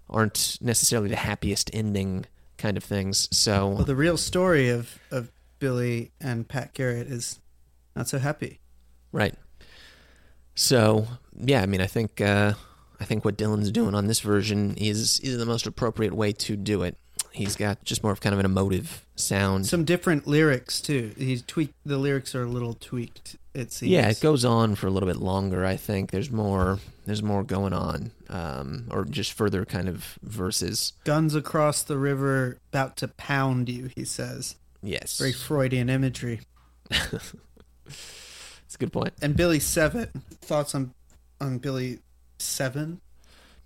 [0.08, 2.26] aren't necessarily the happiest ending
[2.58, 3.28] kind of things.
[3.30, 7.40] So, well, the real story of of Billy and Pat Garrett is
[7.96, 8.60] not so happy.
[9.12, 9.34] Right.
[10.54, 11.06] So,
[11.36, 12.52] yeah, I mean, I think uh,
[13.00, 16.56] I think what Dylan's doing on this version is is the most appropriate way to
[16.56, 16.98] do it.
[17.32, 19.66] He's got just more of kind of an emotive sound.
[19.66, 21.12] Some different lyrics too.
[21.16, 21.74] He's tweaked.
[21.84, 23.36] The lyrics are a little tweaked.
[23.54, 23.90] It seems.
[23.90, 25.64] Yeah, it goes on for a little bit longer.
[25.64, 26.78] I think there's more.
[27.06, 30.92] There's more going on, um, or just further kind of verses.
[31.04, 33.90] Guns across the river, about to pound you.
[33.94, 34.56] He says.
[34.82, 35.18] Yes.
[35.18, 36.40] Very Freudian imagery.
[38.70, 39.12] It's a good point.
[39.20, 40.06] And Billy Seven.
[40.42, 40.94] Thoughts on
[41.40, 41.98] on Billy
[42.38, 43.00] Seven?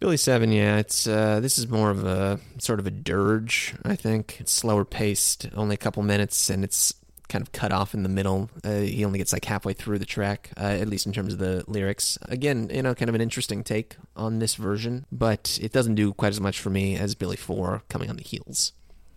[0.05, 3.75] Billy Seven, yeah, it's uh, this is more of a sort of a dirge.
[3.87, 6.93] I think it's slower paced, only a couple minutes, and it's
[7.31, 8.51] kind of cut off in the middle.
[8.63, 11.39] Uh, he only gets like halfway through the track, uh, at least in terms of
[11.39, 12.19] the lyrics.
[12.29, 16.13] Again, you know, kind of an interesting take on this version, but it doesn't do
[16.13, 18.75] quite as much for me as Billy Four coming on the heels.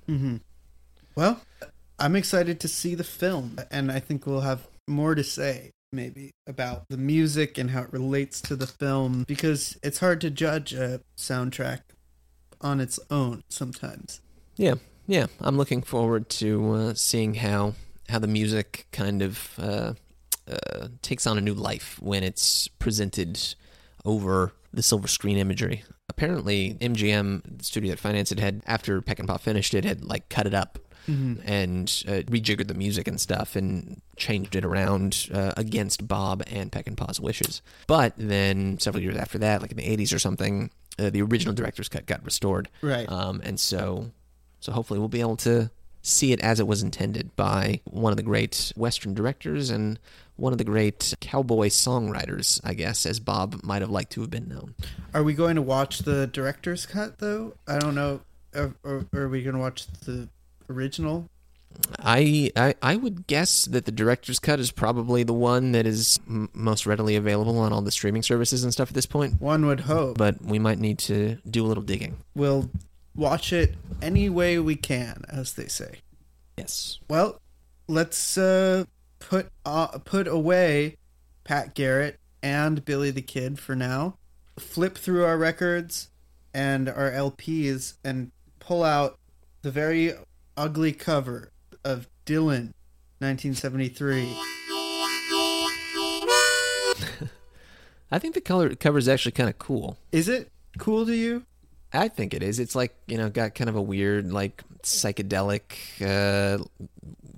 [0.07, 0.38] Mm-hmm.
[1.15, 1.41] Well,
[1.99, 6.31] I'm excited to see the film, and I think we'll have more to say maybe
[6.45, 10.71] about the music and how it relates to the film because it's hard to judge
[10.71, 11.81] a soundtrack
[12.61, 14.21] on its own sometimes.
[14.55, 14.75] Yeah,
[15.07, 15.25] yeah.
[15.41, 17.73] I'm looking forward to uh, seeing how
[18.09, 19.93] how the music kind of uh,
[20.49, 23.55] uh, takes on a new life when it's presented
[24.05, 25.83] over the silver screen imagery.
[26.07, 30.05] Apparently, MGM, the studio that financed it, had after Peck and Peckinpah finished it, had
[30.05, 35.29] like cut it up and uh, rejiggered the music and stuff and changed it around
[35.33, 37.61] uh, against Bob and Peckinpah's wishes.
[37.87, 41.53] But then several years after that, like in the 80s or something, uh, the original
[41.53, 42.69] director's cut got restored.
[42.81, 43.09] Right.
[43.09, 44.11] Um, and so,
[44.59, 48.17] so hopefully we'll be able to see it as it was intended by one of
[48.17, 49.99] the great Western directors and
[50.35, 54.29] one of the great cowboy songwriters, I guess, as Bob might have liked to have
[54.29, 54.75] been known.
[55.13, 57.55] Are we going to watch the director's cut though?
[57.67, 58.21] I don't know.
[58.55, 60.29] Or, or, or are we going to watch the
[60.70, 61.30] original?
[61.99, 66.20] I, I I would guess that the director's cut is probably the one that is
[66.28, 69.39] m- most readily available on all the streaming services and stuff at this point.
[69.41, 70.18] One would hope.
[70.18, 72.18] But we might need to do a little digging.
[72.36, 72.70] We'll
[73.15, 75.99] watch it any way we can, as they say.
[76.57, 76.99] Yes.
[77.09, 77.39] Well,
[77.88, 78.86] let's uh,
[79.20, 80.97] put uh, put away
[81.43, 84.18] Pat Garrett and Billy the Kid for now.
[84.57, 86.09] Flip through our records
[86.53, 89.20] and our LPs and pull out
[89.61, 90.13] the very
[90.57, 91.51] ugly cover
[91.85, 92.73] of Dylan,
[93.19, 94.35] 1973.
[98.11, 99.97] I think the color cover is actually kind of cool.
[100.11, 101.45] Is it cool to you?
[101.93, 102.59] I think it is.
[102.59, 105.61] It's like you know, got kind of a weird, like psychedelic
[106.01, 106.63] uh,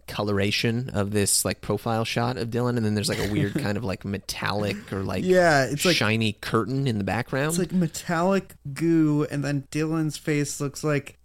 [0.07, 3.77] coloration of this like profile shot of Dylan, and then there's like a weird kind
[3.77, 7.49] of like metallic or like Yeah, it's like shiny curtain in the background.
[7.49, 11.17] It's like metallic goo, and then Dylan's face looks like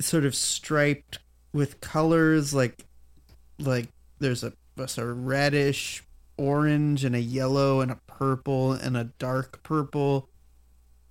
[0.00, 1.18] sort of striped
[1.52, 2.84] with colors, like
[3.58, 3.88] like
[4.18, 6.02] there's a, a sort of reddish
[6.36, 10.28] orange and a yellow and a purple and a dark purple.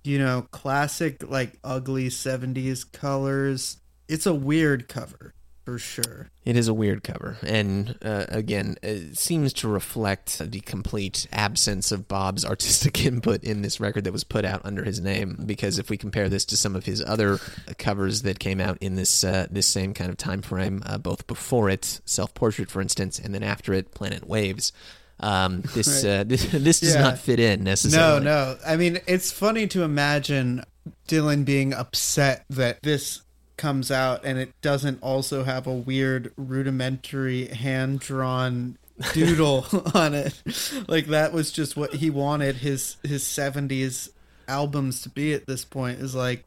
[0.04, 3.80] You know, classic like ugly '70s colors.
[4.08, 5.34] It's a weird cover
[5.68, 6.30] for sure.
[6.46, 11.92] It is a weird cover, and uh, again, it seems to reflect the complete absence
[11.92, 15.42] of Bob's artistic input in this record that was put out under his name.
[15.44, 17.38] Because if we compare this to some of his other
[17.76, 21.26] covers that came out in this uh, this same kind of time frame, uh, both
[21.26, 24.72] before it, Self Portrait, for instance, and then after it, Planet Waves.
[25.20, 26.20] Um, this, Right.
[26.20, 27.02] uh, this this does Yeah.
[27.02, 28.24] not fit in necessarily.
[28.24, 28.58] No, no.
[28.66, 30.64] I mean, it's funny to imagine
[31.08, 33.20] Dylan being upset that this
[33.58, 38.78] comes out and it doesn't also have a weird rudimentary hand drawn
[39.12, 40.40] doodle on it.
[40.88, 44.08] Like that was just what he wanted his his 70s
[44.48, 46.46] albums to be at this point is like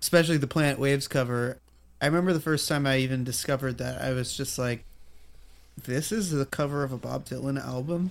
[0.00, 1.58] especially the Planet Waves cover.
[2.00, 4.84] I remember the first time I even discovered that I was just like
[5.84, 8.10] this is the cover of a Bob Dylan album.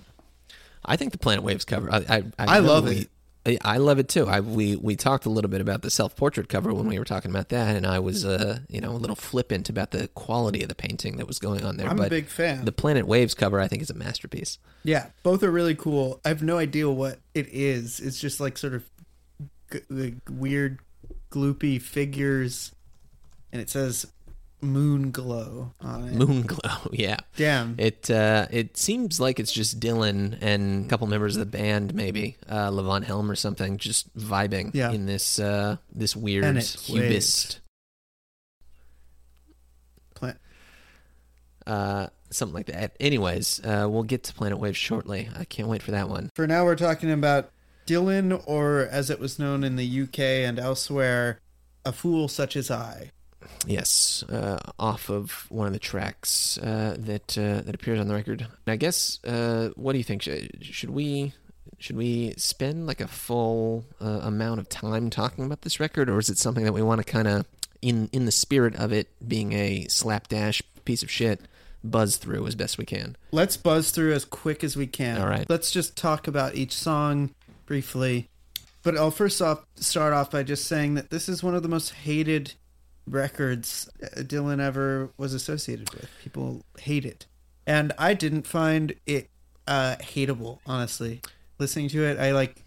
[0.84, 1.92] I think the Planet Waves cover.
[1.92, 3.06] I I, I love we- I,
[3.44, 4.28] I love it too.
[4.28, 7.04] I we we talked a little bit about the self portrait cover when we were
[7.04, 10.62] talking about that, and I was uh you know a little flippant about the quality
[10.62, 11.88] of the painting that was going on there.
[11.88, 12.64] I'm but a big fan.
[12.64, 14.58] the Planet Waves cover, I think, is a masterpiece.
[14.84, 16.20] Yeah, both are really cool.
[16.24, 17.98] I have no idea what it is.
[17.98, 18.84] It's just like sort of
[19.72, 20.78] g- like weird,
[21.30, 22.70] gloopy figures,
[23.52, 24.06] and it says
[24.62, 26.14] "Moon Glow" on it.
[26.14, 27.16] Moon glow, yeah.
[27.36, 27.74] Damn.
[27.78, 31.94] It uh, it seems like it's just Dylan and a couple members of the band,
[31.94, 34.92] maybe uh, Levon Helm or something, just vibing Yeah.
[34.92, 37.60] in this uh, this weird cubist,
[40.14, 40.32] Pla-
[41.66, 42.96] uh, something like that.
[43.00, 45.28] Anyways, uh, we'll get to Planet Waves shortly.
[45.36, 46.30] I can't wait for that one.
[46.34, 47.50] For now, we're talking about
[47.86, 51.40] Dylan, or as it was known in the UK and elsewhere,
[51.84, 53.10] "A Fool Such as I."
[53.66, 58.14] Yes, uh, off of one of the tracks uh, that uh, that appears on the
[58.14, 58.46] record.
[58.66, 59.22] I guess.
[59.24, 60.22] Uh, what do you think?
[60.22, 61.32] Should, we
[61.78, 66.18] should we spend like a full uh, amount of time talking about this record, or
[66.18, 67.46] is it something that we want to kind of,
[67.80, 71.40] in in the spirit of it being a slapdash piece of shit,
[71.84, 73.16] buzz through as best we can?
[73.30, 75.20] Let's buzz through as quick as we can.
[75.20, 75.48] All right.
[75.48, 77.34] Let's just talk about each song
[77.66, 78.28] briefly.
[78.82, 81.68] But I'll first off start off by just saying that this is one of the
[81.68, 82.54] most hated
[83.06, 86.08] records uh, Dylan ever was associated with.
[86.22, 87.26] People hate it.
[87.66, 89.28] And I didn't find it
[89.66, 91.20] uh hateable, honestly.
[91.58, 92.64] Listening to it, I like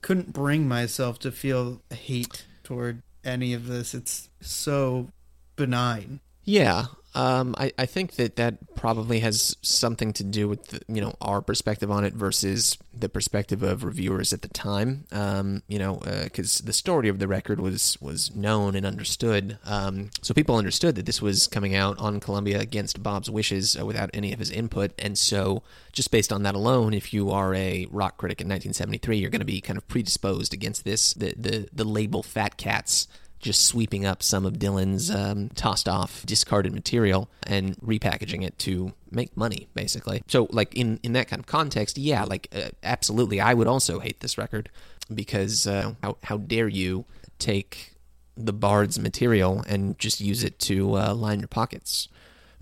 [0.00, 3.94] couldn't bring myself to feel hate toward any of this.
[3.94, 5.08] It's so
[5.56, 6.20] benign.
[6.44, 6.86] Yeah,
[7.18, 11.16] um, I, I think that that probably has something to do with the, you know
[11.20, 15.04] our perspective on it versus the perspective of reviewers at the time.
[15.10, 19.58] Um, you know, because uh, the story of the record was was known and understood,
[19.64, 23.84] um, so people understood that this was coming out on Columbia against Bob's wishes uh,
[23.84, 27.52] without any of his input, and so just based on that alone, if you are
[27.52, 31.34] a rock critic in 1973, you're going to be kind of predisposed against this the
[31.36, 33.08] the, the label Fat Cats
[33.40, 38.92] just sweeping up some of Dylan's um, tossed off, discarded material and repackaging it to
[39.10, 40.22] make money, basically.
[40.26, 44.00] So, like in in that kind of context, yeah, like uh, absolutely, I would also
[44.00, 44.70] hate this record
[45.12, 47.04] because uh, how how dare you
[47.38, 47.94] take
[48.36, 52.08] the Bard's material and just use it to uh, line your pockets?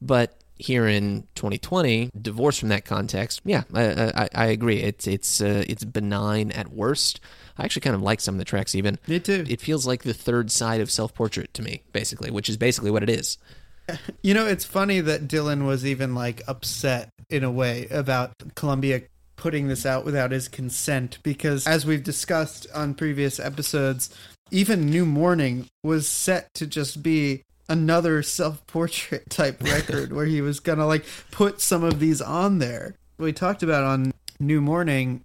[0.00, 4.82] But here in 2020, divorced from that context, yeah, I, I, I agree.
[4.82, 7.20] It's it's uh, it's benign at worst.
[7.58, 8.98] I actually kind of like some of the tracks even.
[9.06, 9.44] Me too.
[9.48, 12.90] It feels like the third side of self portrait to me, basically, which is basically
[12.90, 13.38] what it is.
[14.22, 19.02] You know, it's funny that Dylan was even like upset in a way about Columbia
[19.36, 24.10] putting this out without his consent because as we've discussed on previous episodes,
[24.50, 30.60] even New Morning was set to just be another self-portrait type record where he was
[30.60, 32.94] going to like put some of these on there.
[33.18, 35.22] We talked about on New Morning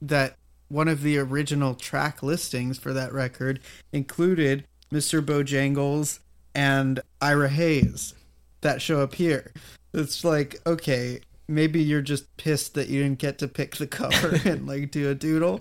[0.00, 0.36] that
[0.72, 3.60] one of the original track listings for that record
[3.92, 5.24] included Mr.
[5.24, 6.18] Bojangles
[6.54, 8.14] and Ira Hayes
[8.62, 9.52] that show up here.
[9.92, 14.40] It's like, okay, maybe you're just pissed that you didn't get to pick the cover
[14.48, 15.60] and like do a doodle.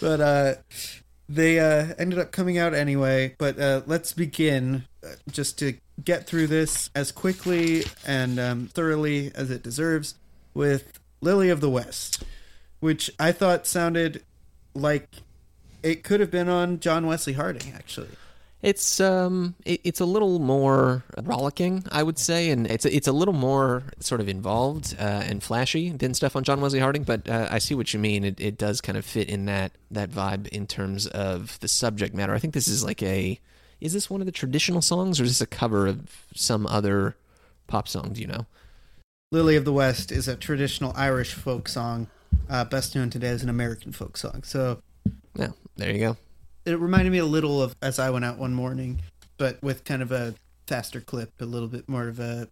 [0.00, 0.54] But uh
[1.28, 6.26] they uh ended up coming out anyway, but uh let's begin uh, just to get
[6.26, 10.14] through this as quickly and um, thoroughly as it deserves
[10.54, 12.24] with Lily of the West,
[12.80, 14.22] which I thought sounded
[14.74, 15.08] like
[15.82, 18.08] it could have been on John Wesley Harding actually.
[18.62, 23.12] It's um, it, it's a little more rollicking, I would say, and it's it's a
[23.12, 27.04] little more sort of involved uh, and flashy than stuff on John Wesley Harding.
[27.04, 28.22] But uh, I see what you mean.
[28.22, 32.14] It, it does kind of fit in that that vibe in terms of the subject
[32.14, 32.34] matter.
[32.34, 33.40] I think this is like a
[33.80, 37.16] is this one of the traditional songs or is this a cover of some other
[37.66, 38.12] pop song?
[38.12, 38.44] Do you know?
[39.32, 42.08] Lily of the West is a traditional Irish folk song
[42.48, 44.42] uh, best known today as an American folk song.
[44.44, 44.82] So,
[45.34, 46.16] yeah, there you go.
[46.64, 49.00] It reminded me a little of "As I Went Out One Morning,"
[49.38, 50.34] but with kind of a
[50.66, 52.48] faster clip, a little bit more of a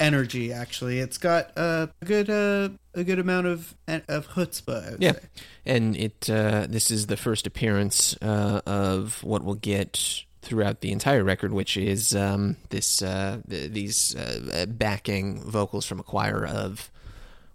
[0.00, 0.52] energy.
[0.52, 4.96] Actually, it's got a good uh, a good amount of of chutzpah.
[4.98, 5.20] yeah, say.
[5.66, 10.92] and it uh, this is the first appearance uh, of what we'll get throughout the
[10.92, 16.90] entire record, which is um, this uh, these uh, backing vocals from a choir of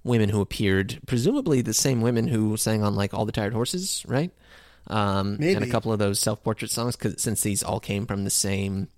[0.04, 4.04] women who appeared, presumably the same women who sang on like All the Tired Horses,
[4.08, 4.32] right?
[4.88, 5.54] Um, Maybe.
[5.54, 8.30] And a couple of those self portrait songs, cause, since these all came from the
[8.30, 8.90] same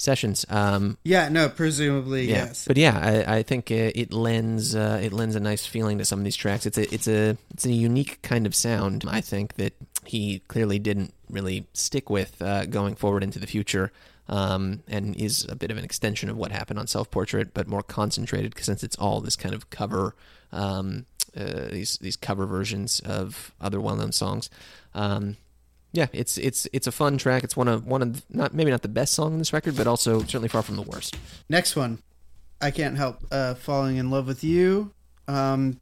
[0.00, 0.46] sessions.
[0.48, 2.46] Um, yeah, no, presumably yeah.
[2.46, 2.64] yes.
[2.66, 6.04] But yeah, I, I think it, it lends uh, it lends a nice feeling to
[6.04, 6.66] some of these tracks.
[6.66, 9.04] It's a it's a it's a unique kind of sound.
[9.06, 9.74] I think that
[10.04, 13.92] he clearly didn't really stick with uh, going forward into the future.
[14.28, 17.66] Um, and is a bit of an extension of what happened on Self Portrait, but
[17.66, 20.14] more concentrated since it's all this kind of cover
[20.52, 24.50] um, uh, these these cover versions of other well known songs.
[24.94, 25.36] Um,
[25.92, 27.42] yeah, it's it's it's a fun track.
[27.44, 29.86] It's one of one of not maybe not the best song on this record, but
[29.86, 31.16] also certainly far from the worst.
[31.48, 31.98] Next one,
[32.60, 34.92] I can't help uh, falling in love with you.
[35.28, 35.80] Um,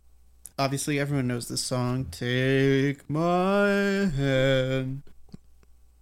[0.58, 2.06] obviously, everyone knows this song.
[2.10, 3.68] Take my
[4.16, 5.02] hand,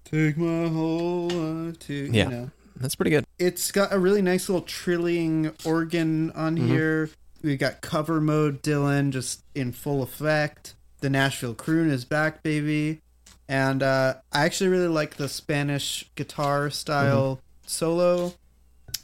[0.05, 1.79] take my whole life.
[1.81, 2.25] To, Yeah.
[2.25, 2.51] You know.
[2.79, 3.25] That's pretty good.
[3.39, 6.67] It's got a really nice little trilling organ on Mhm.
[6.67, 7.11] here.
[7.43, 10.75] We got cover mode Dylan just in full effect.
[11.01, 13.01] The Nashville croon is back, baby.
[13.49, 18.35] And uh, I actually really like the Spanish guitar style solo.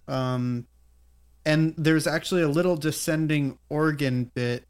[0.09, 0.67] Um,
[1.45, 4.65] and there's actually a little descending organ bit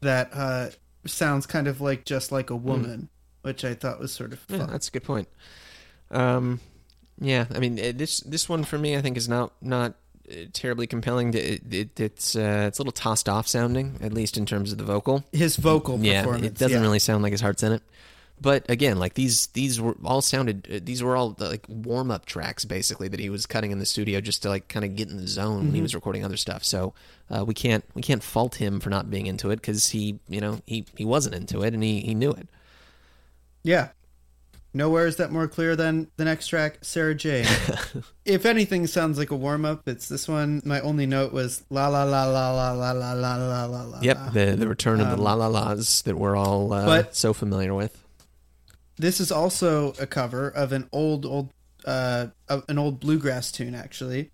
[0.00, 0.70] that uh,
[1.06, 3.08] sounds kind of like just like a woman,
[3.42, 5.28] which I thought was sort of Yeah, that's a good point.
[6.10, 6.60] Um,
[7.20, 9.94] yeah, I mean eh, this this one for me, I think is not not
[10.52, 11.32] terribly compelling.
[11.34, 14.78] It, it, it's uh, it's a little tossed off sounding, at least in terms of
[14.78, 15.24] the vocal.
[15.32, 16.46] His vocal yeah, performance.
[16.46, 16.82] it doesn't yeah.
[16.82, 17.82] really sound like his heart's in it.
[18.40, 22.24] But again, like these these were all sounded uh, these were all like warm up
[22.24, 25.08] tracks basically that he was cutting in the studio just to like kind of get
[25.10, 25.82] in the zone when he Mhm.
[25.82, 26.62] was recording other stuff.
[26.62, 26.94] So
[27.30, 30.40] uh, we can't we can't fault him for not being into it because he you
[30.40, 32.48] know he he wasn't into it and he he knew it.
[33.64, 33.88] Yeah.
[34.74, 37.46] Nowhere is that more clear than the next track, Sarah Jane.
[38.24, 40.60] if anything sounds like a warm up, it's this one.
[40.64, 43.98] My only note was la la la la la la la la la la la.
[44.02, 47.16] Yep, the the return of Um, the la la las that we're all uh, but-
[47.16, 47.96] so familiar with.
[48.96, 51.50] This is also a cover of an old old
[51.84, 52.26] uh
[52.68, 54.30] an old bluegrass tune actually.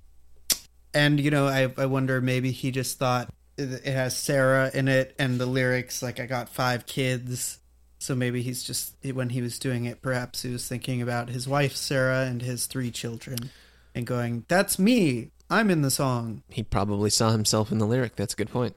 [0.93, 4.89] and you know, I I wonder maybe he just thought it it has Sarah in
[4.89, 7.59] it, and the lyrics like I got five kids.
[8.05, 11.49] So maybe he's just when he was doing it, perhaps he was thinking about his
[11.49, 13.51] wife Sarah and his three children,
[13.95, 15.31] and going, "That's me.
[15.49, 18.17] I'm in the song." He probably saw himself in the lyric.
[18.17, 18.77] That's a good point.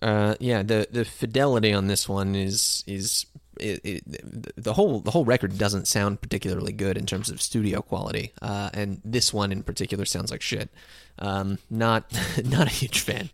[0.00, 3.26] Uh, yeah, the the fidelity on this one is is
[3.60, 7.82] it, it, the whole the whole record doesn't sound particularly good in terms of studio
[7.82, 10.70] quality, uh, and this one in particular sounds like shit.
[11.18, 12.10] Um, not
[12.44, 13.28] not a huge fan.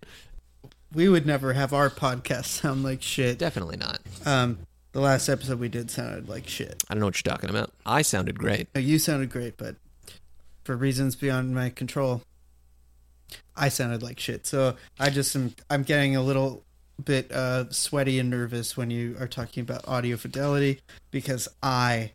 [0.92, 3.38] We would never have our podcast sound like shit.
[3.38, 4.00] Definitely not.
[4.26, 6.82] Um, the last episode we did sounded like shit.
[6.88, 7.72] I don't know what you're talking about.
[7.86, 8.68] I sounded great.
[8.74, 9.76] No, you sounded great, but
[10.64, 12.22] for reasons beyond my control,
[13.56, 14.46] I sounded like shit.
[14.46, 16.64] So I just am I'm getting a little
[17.04, 20.80] bit uh, sweaty and nervous when you are talking about audio fidelity
[21.10, 22.12] because I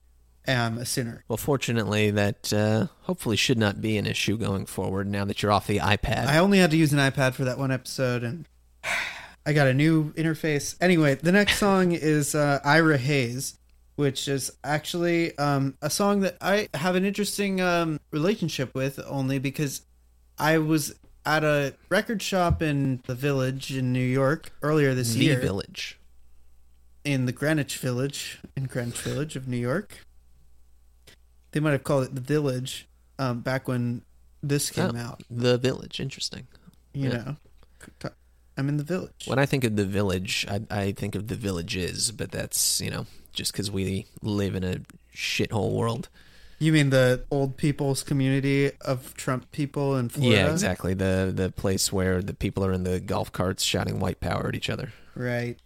[0.48, 1.24] am a sinner.
[1.28, 5.08] Well, fortunately, that uh, hopefully should not be an issue going forward.
[5.08, 7.58] Now that you're off the iPad, I only had to use an iPad for that
[7.58, 8.48] one episode, and
[9.46, 10.76] I got a new interface.
[10.82, 13.58] Anyway, the next song is uh, Ira Hayes,
[13.96, 19.40] which is actually um, a song that I have an interesting um, relationship with, only
[19.40, 19.82] because
[20.40, 25.26] I was at a record shop in the Village in New York earlier this the
[25.26, 25.40] year.
[25.40, 26.00] Village.
[27.04, 29.98] in the Greenwich Village, in Greenwich Village of New York.
[31.52, 32.88] They might have called it the Village
[33.18, 34.02] um, back when
[34.44, 35.24] this came Oh, out.
[35.30, 36.00] The Village.
[36.00, 36.48] Interesting.
[36.94, 37.18] You yeah.
[37.18, 37.36] know,
[38.58, 39.26] I'm in the Village.
[39.26, 42.90] When I think of the Village, I, I think of the Villages, but that's you
[42.90, 44.82] know just because we live in a
[45.14, 46.10] shithole world.
[46.58, 50.38] You mean the old people's community of Trump people in Florida?
[50.38, 50.94] Yeah, exactly.
[50.94, 54.56] The the place where the people are in the golf carts shouting white power at
[54.56, 54.94] each other.
[55.16, 55.58] Right.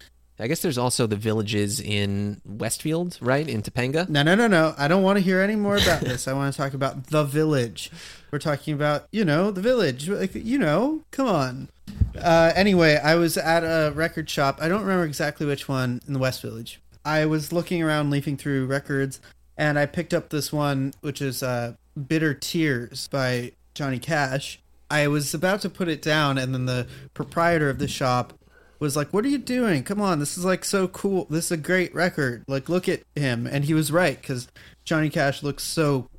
[0.41, 3.47] I guess there's also the villages in Westfield, right?
[3.47, 4.07] In Topanga.
[4.07, 4.73] No, no, no, no.
[4.77, 6.29] I don't want to hear any more about this.
[6.29, 7.91] I want to talk about the Village.
[8.31, 10.07] We're talking about, you know, the Village.
[10.09, 11.69] Like, you know, come on.
[12.17, 14.59] Uh, anyway, I was at a record shop.
[14.61, 16.79] I don't remember exactly which one in the West Village.
[17.05, 19.19] I was looking around, leafing through records,
[19.57, 21.73] and I picked up this one, which is uh,
[22.07, 24.59] "Bitter Tears" by Johnny Cash.
[24.91, 28.33] I was about to put it down, and then the proprietor of the shop
[28.79, 29.83] was like, "What are you doing?
[29.83, 31.25] Come on, this is like so cool.
[31.29, 32.43] This is a great record.
[32.47, 34.47] Like, look at him." And he was right because
[34.83, 36.09] Johnny Cash looks so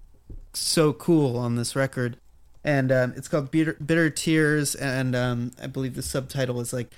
[0.52, 2.16] so cool on this record,
[2.64, 6.92] and um, it's called Bitter, Bitter Tears, and um, I believe the subtitle is like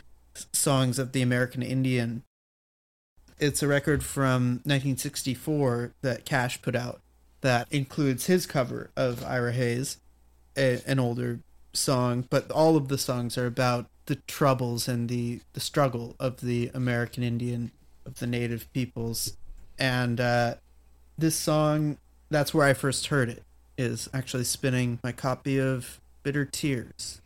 [0.53, 2.22] "Songs of the American Indian."
[3.38, 7.00] It's a record from 1964 that Cash put out
[7.42, 9.98] that includes his cover of Ira Hayes,
[10.57, 11.40] a, an older
[11.72, 16.40] song, but all of the songs are about the troubles and the, the struggle of
[16.40, 17.70] the American Indian,
[18.07, 19.36] of the native peoples.
[19.78, 20.55] And uh,
[21.18, 21.98] this song,
[22.35, 23.43] that's where I first heard it,
[23.76, 27.20] is actually spinning my copy of Bitter Tears.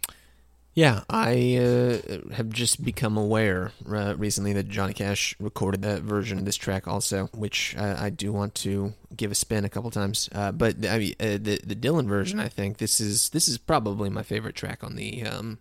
[0.77, 6.37] Yeah, I uh, have just become aware uh, recently that Johnny Cash recorded that version
[6.37, 9.91] of this track also, which uh, I do want to give a spin a couple
[9.91, 10.29] times.
[10.33, 13.57] Uh, but I mean, uh, the the Dylan version, I think this is this is
[13.57, 15.61] probably my favorite track on the um,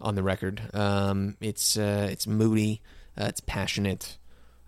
[0.00, 0.62] on the record.
[0.72, 2.80] Um, it's uh, it's moody,
[3.16, 4.18] it's passionate.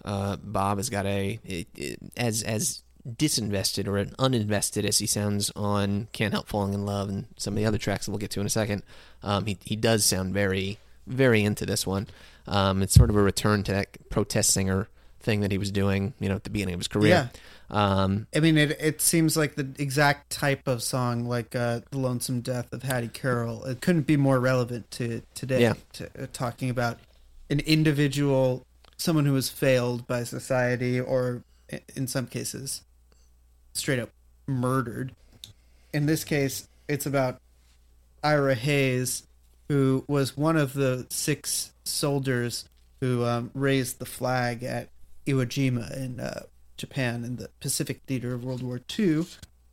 [0.04, 5.50] Bob has got a it, it, as as disinvested or an uninvested as he sounds
[5.56, 8.30] on "Can't Help Falling in Love" and some of the other tracks that we'll get
[8.32, 8.82] to in a second.
[9.22, 12.06] Um, he he does sound very very into this one.
[12.46, 14.88] Um, it's sort of a return to that protest singer
[15.20, 17.30] thing that he was doing, you know, at the beginning of his career.
[17.68, 21.98] Um, I mean, it it seems like the exact type of song, like uh, "The
[21.98, 25.62] Lonesome Death of Hattie Carroll." It couldn't be more relevant to today.
[25.62, 25.74] Yeah.
[25.94, 26.98] To, uh, talking about
[27.48, 31.44] an individual, someone who was failed by society, or
[31.94, 32.82] in some cases,
[33.80, 34.10] straight up
[34.46, 35.14] murdered.
[35.92, 37.40] In this case, it's about
[38.22, 39.26] Ira Hayes,
[39.68, 42.68] who was one of the six soldiers
[43.00, 44.88] who um, raised the flag at
[45.26, 46.44] Iwo Jima in uh,
[46.76, 49.26] Japan in the Pacific theater of World War II,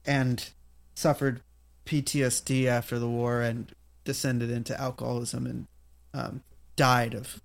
[0.06, 0.50] and
[0.96, 1.42] suffered
[1.86, 5.68] PTSD after the war and descended into alcoholism and
[6.14, 6.42] um,
[6.76, 7.42] died of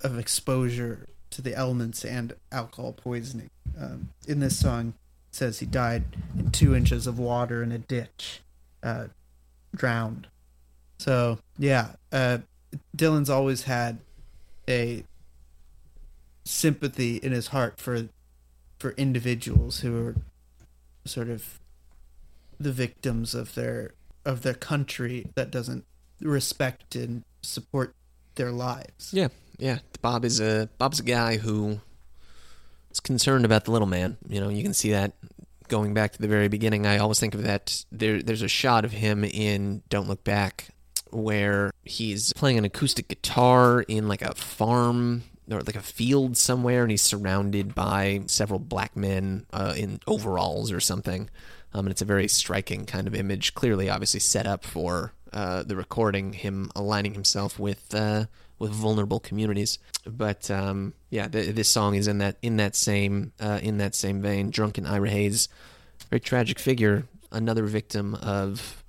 [0.00, 3.50] of exposure to the elements and alcohol poisoning.
[3.78, 4.94] Um, in this song,
[5.34, 6.04] says he died
[6.38, 8.40] in two inches of water in a ditch,
[8.82, 9.06] uh,
[9.74, 10.28] drowned.
[10.98, 12.38] So yeah, uh,
[12.96, 13.98] Dylan's always had
[14.68, 15.04] a
[16.44, 18.08] sympathy in his heart for
[18.78, 20.14] for individuals who are
[21.04, 21.58] sort of
[22.58, 25.84] the victims of their of their country that doesn't
[26.20, 27.94] respect and support
[28.36, 29.10] their lives.
[29.12, 29.28] yeah,
[29.58, 29.78] yeah.
[30.00, 31.80] Bob is a Bob's a guy who
[32.94, 34.16] is concerned about the little man.
[34.28, 35.12] You know, you can see that
[35.68, 36.86] going back to the very beginning.
[36.86, 37.84] I always think of that.
[37.92, 40.68] There, there's a shot of him in "Don't Look Back"
[41.10, 46.82] where he's playing an acoustic guitar in like a farm or like a field somewhere,
[46.82, 51.28] and he's surrounded by several black men uh, in overalls or something.
[51.72, 55.64] Um, and it's a very striking kind of image, clearly, obviously set up for uh,
[55.64, 58.26] the recording, him aligning himself with uh,
[58.58, 59.78] with vulnerable communities.
[60.06, 63.94] But um, yeah, th- this song is in that in that same uh, in that
[63.94, 64.50] same vein.
[64.50, 65.48] Drunken Ira Hayes,
[66.10, 68.82] very tragic figure, another victim of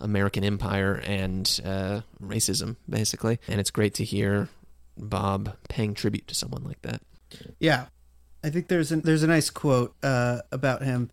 [0.00, 3.38] American empire and uh, racism, basically.
[3.48, 4.48] And it's great to hear
[4.96, 7.02] Bob paying tribute to someone like that.
[7.58, 7.86] Yeah,
[8.42, 11.10] I think there's a, there's a nice quote uh, about him.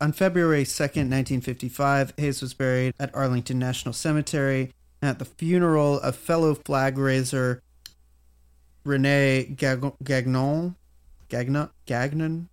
[0.00, 4.72] On February 2nd, 1955, Hayes was buried at Arlington National Cemetery.
[5.02, 7.62] At the funeral of fellow flag raiser
[8.84, 10.74] Rene Gag- Gagnon,
[11.28, 12.48] Gagnon, Gagnon.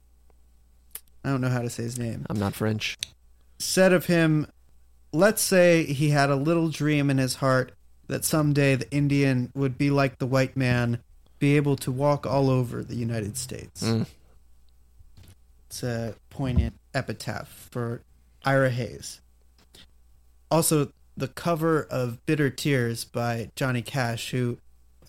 [1.24, 2.26] I don't know how to say his name.
[2.30, 2.98] I'm not French.
[3.60, 4.48] Said of him,
[5.12, 7.72] let's say he had a little dream in his heart
[8.08, 11.00] that someday the Indian would be like the white man,
[11.40, 13.84] be able to walk all over the United States.
[13.84, 14.06] Mm.
[15.68, 18.02] It's a poignant epitaph for
[18.46, 19.20] Ira Hayes.
[20.50, 24.60] Also, the cover of Bitter Tears by Johnny Cash, who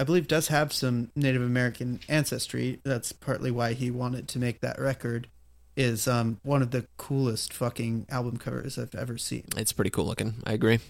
[0.01, 2.81] I believe does have some Native American ancestry.
[2.83, 5.29] That's partly why he wanted to make that record.
[5.77, 9.45] Is um, one of the coolest fucking album covers I've ever seen.
[9.57, 10.35] It's pretty cool looking.
[10.45, 10.81] I agree.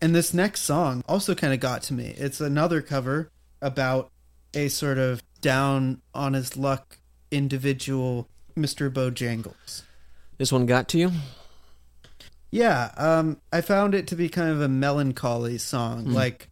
[0.00, 2.12] And this next song also kind of got to me.
[2.16, 3.30] It's another cover
[3.60, 4.10] about
[4.52, 6.98] a sort of down on his luck
[7.30, 8.90] individual, Mr.
[8.92, 9.82] Bojangles.
[10.38, 11.12] This one got to you?
[12.52, 16.48] Yeah, um, I found it to be kind of a melancholy song, like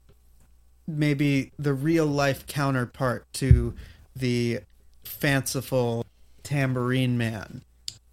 [0.89, 3.75] maybe the real life counterpart to
[4.17, 4.61] the
[5.05, 6.07] fanciful
[6.43, 7.63] Tambourine Man.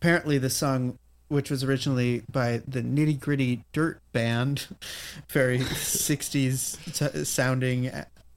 [0.02, 4.68] Apparently, the song, which was originally by the Nitty Gritty Dirt Band,
[5.30, 7.90] very 60s t- sounding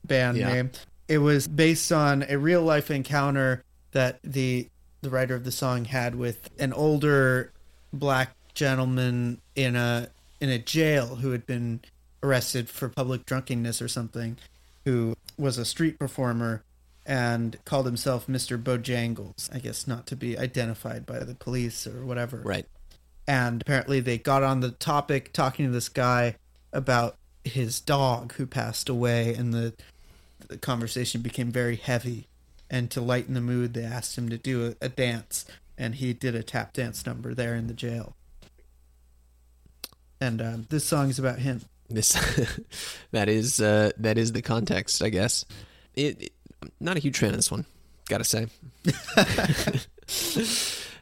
[0.05, 0.53] band Yeah.
[0.53, 0.71] name,
[1.09, 4.69] it was based on a real life encounter that the
[5.03, 7.51] the writer of the song had with an older
[7.93, 10.07] black gentleman in a
[10.39, 11.81] in a jail who had been
[12.23, 14.37] arrested for public drunkenness or something,
[14.85, 16.63] who was a street performer
[17.07, 18.63] and called himself Mr.
[18.63, 19.55] Bojangles.
[19.55, 22.43] I guess not to be identified by the police or whatever.
[22.45, 22.67] Right.
[23.27, 26.37] And apparently they got on the topic talking to this guy
[26.71, 29.73] about his dog who passed away and the,
[30.49, 32.27] the conversation became very heavy
[32.69, 35.47] and to lighten the mood they asked him to do a, a dance
[35.79, 38.15] and he did a tap dance number there in the jail
[40.21, 42.12] and um, this song is about him This
[43.12, 45.45] that is uh, that is the context, I guess.
[45.95, 47.64] It, it I'm not a huge fan of this one,
[48.09, 48.47] gotta say.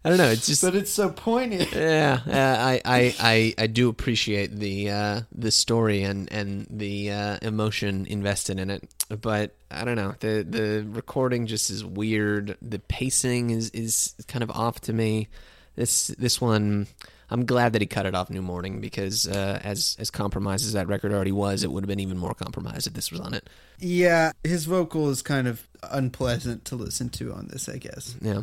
[0.04, 0.28] I don't know.
[0.28, 2.20] It's just but it's so poignant yeah.
[2.26, 2.32] Uh,
[2.64, 8.06] I, I I I do appreciate the uh, the story and and the uh, emotion
[8.06, 8.88] invested in it,
[9.20, 10.14] but I don't know.
[10.20, 12.56] the The recording just is weird.
[12.62, 15.28] The pacing is is kind of off to me.
[15.74, 16.86] This this one.
[17.30, 20.72] I'm glad that he cut it off New Morning because uh, as as compromised as
[20.72, 23.34] that record already was, it would have been even more compromised if this was on
[23.34, 23.48] it.
[23.78, 28.42] yeah his vocal is kind of unpleasant to listen to on this i guess Yeah,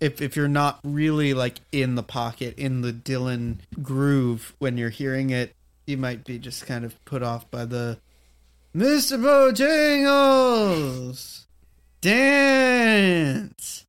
[0.00, 4.90] if if you're not really like in the pocket in the Dylan groove when you're
[4.90, 5.54] hearing it,
[5.86, 7.98] you might be just kind of put off by the
[8.74, 9.18] Mr.
[10.40, 11.46] Bojangles
[12.00, 13.84] dance.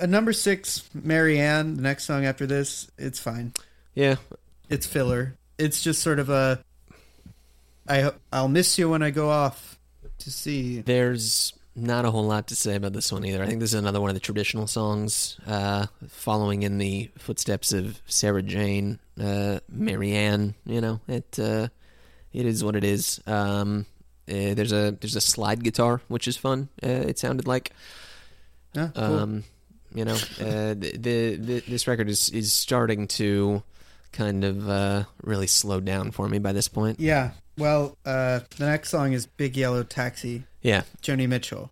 [0.00, 1.74] Uh, number six, Mary Ann.
[1.76, 3.52] The next song after this, it's fine.
[3.94, 4.16] yeah.
[4.70, 5.34] It's filler.
[5.56, 6.62] It's just sort of a.
[7.88, 9.78] I I'll miss you when I go off
[10.18, 10.82] to sea.
[10.82, 13.42] There's not a whole lot to say about this one either.
[13.42, 17.72] I think this is another one of the traditional songs, uh, following in the footsteps
[17.72, 20.54] of Sarah Jane, uh, Mary Ann.
[20.66, 21.68] You know, it uh,
[22.34, 23.22] it is what it is.
[23.26, 23.86] Um,
[24.28, 26.68] uh, there's a there's a slide guitar, which is fun.
[26.82, 27.72] Uh, it sounded like.
[28.74, 28.88] Huh?
[28.94, 29.02] Cool.
[29.04, 29.44] Um,
[29.94, 33.62] you know, uh, the, the, the this record is is starting to
[34.12, 37.00] kind of uh, really slow down for me by this point.
[37.00, 37.30] yeah.
[37.56, 40.82] Well, uh, the next song is "Big Yellow Taxi." Yeah.
[41.02, 41.70] Joni Mitchell.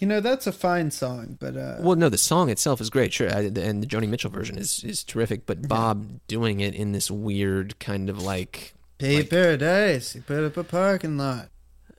[0.00, 3.12] You know, that's a fine song, but uh, Well, no, the song itself is great,
[3.12, 5.44] sure, I- and the Joni Mitchell version is is terrific.
[5.44, 10.42] But Bob doing it in this weird kind of like, Pay like- Paradise, he put
[10.42, 11.50] up a parking lot.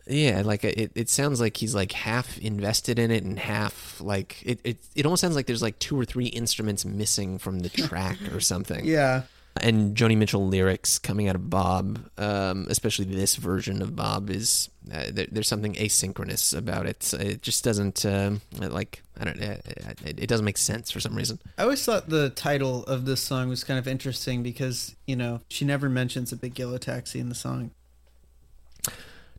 [0.07, 0.91] Yeah, like it.
[0.95, 4.59] It sounds like he's like half invested in it and half like it.
[4.63, 8.17] It, it almost sounds like there's like two or three instruments missing from the track
[8.33, 8.85] or something.
[8.91, 9.23] Yeah,
[9.61, 14.69] And Joni Mitchell lyrics coming out of Bob, um, especially this version of Bob, is
[14.91, 17.13] uh, there, there's something asynchronous about it.
[17.13, 19.41] It just doesn't um, like I don't.
[19.41, 19.57] Uh,
[20.03, 21.39] it, it doesn't make sense for some reason.
[21.57, 25.41] I always thought the title of this song was kind of interesting because you know
[25.47, 27.71] she never mentions a big yellow taxi in the song.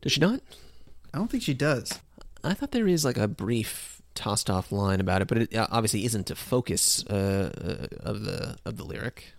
[0.03, 0.40] Does she not?
[1.14, 1.98] I don't think she does.
[2.44, 5.68] I thought there is like a brief tossed off line about it, but it uh,
[5.70, 9.32] obviously isn't a focus uh, uh, of the of the lyric.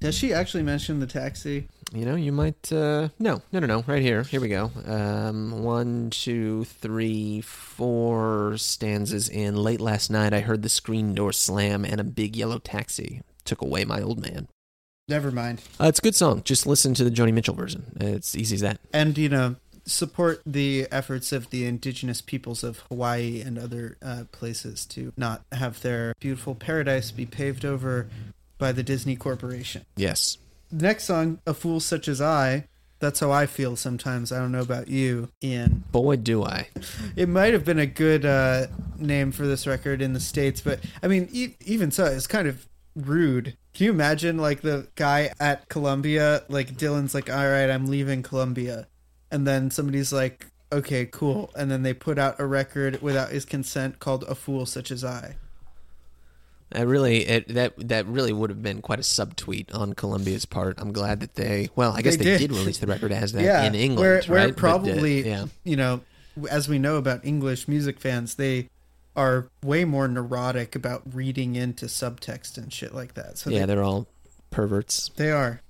[0.00, 1.68] Does she actually mention the taxi?
[1.94, 2.72] You know, you might.
[2.72, 3.84] Uh, no, no, no, no.
[3.86, 4.24] Right here.
[4.24, 4.72] Here we go.
[4.84, 9.54] Um, one, two, three, four stanzas in.
[9.54, 13.62] Late last night, I heard the screen door slam and a big yellow taxi took
[13.62, 14.48] away my old man.
[15.06, 15.62] Never mind.
[15.80, 16.42] Uh, it's a good song.
[16.44, 17.96] Just listen to the Joni Mitchell version.
[18.00, 18.80] It's easy as that.
[18.92, 24.24] And you know, support the efforts of the indigenous peoples of Hawaii and other uh,
[24.32, 28.08] places to not have their beautiful paradise be paved over
[28.58, 29.84] by the Disney Corporation.
[29.96, 30.38] Yes.
[30.70, 32.64] The next song, A Fool Such as I,
[33.00, 34.30] that's how I feel sometimes.
[34.30, 35.82] I don't know about you, Ian.
[35.90, 36.68] Boy, do I.
[37.16, 40.78] It might have been a good uh, name for this record in the States, but
[41.02, 43.56] I mean, e- even so, it's kind of rude.
[43.74, 48.22] Can you imagine, like, the guy at Columbia, like, Dylan's like, all right, I'm leaving
[48.22, 48.86] Columbia.
[49.32, 51.50] And then somebody's like, okay, cool.
[51.56, 55.02] And then they put out a record without his consent called A Fool Such as
[55.04, 55.36] I.
[56.74, 60.78] I really it, that that really would have been quite a subtweet on Columbia's part.
[60.78, 62.50] I'm glad that they well, I guess They they, did.
[62.50, 62.52] did.
[62.52, 64.54] release the record as that yeah, in England, where, where right?
[64.54, 66.00] But, uh, probably, yeah, you know,
[66.50, 68.70] as we know about English music fans, they
[69.14, 73.36] are way more neurotic about reading into subtext and shit like that.
[73.36, 74.06] So yeah, they, they're all
[74.50, 75.10] perverts.
[75.16, 75.60] they are.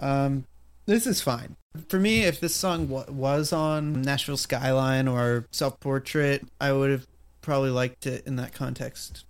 [0.00, 0.44] Um,
[0.88, 1.54] this is fine
[1.88, 2.22] for me.
[2.24, 7.06] If this song w- was on Nashville Skyline or Self Portrait, I would have
[7.42, 9.24] probably liked it in that context.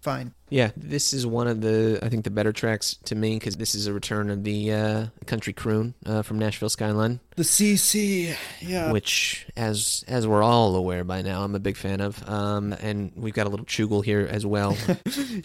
[0.00, 0.34] Fine.
[0.48, 3.74] Yeah, this is one of the I think the better tracks to me because this
[3.76, 8.90] is a return of the uh, country croon uh, from Nashville Skyline, The CC, yeah.
[8.90, 12.28] which as as we're all aware by now, I'm a big fan of.
[12.28, 14.76] Um, and we've got a little chugal here as well.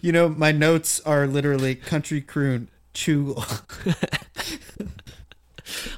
[0.02, 3.44] You know, my notes are literally country croon, chugal.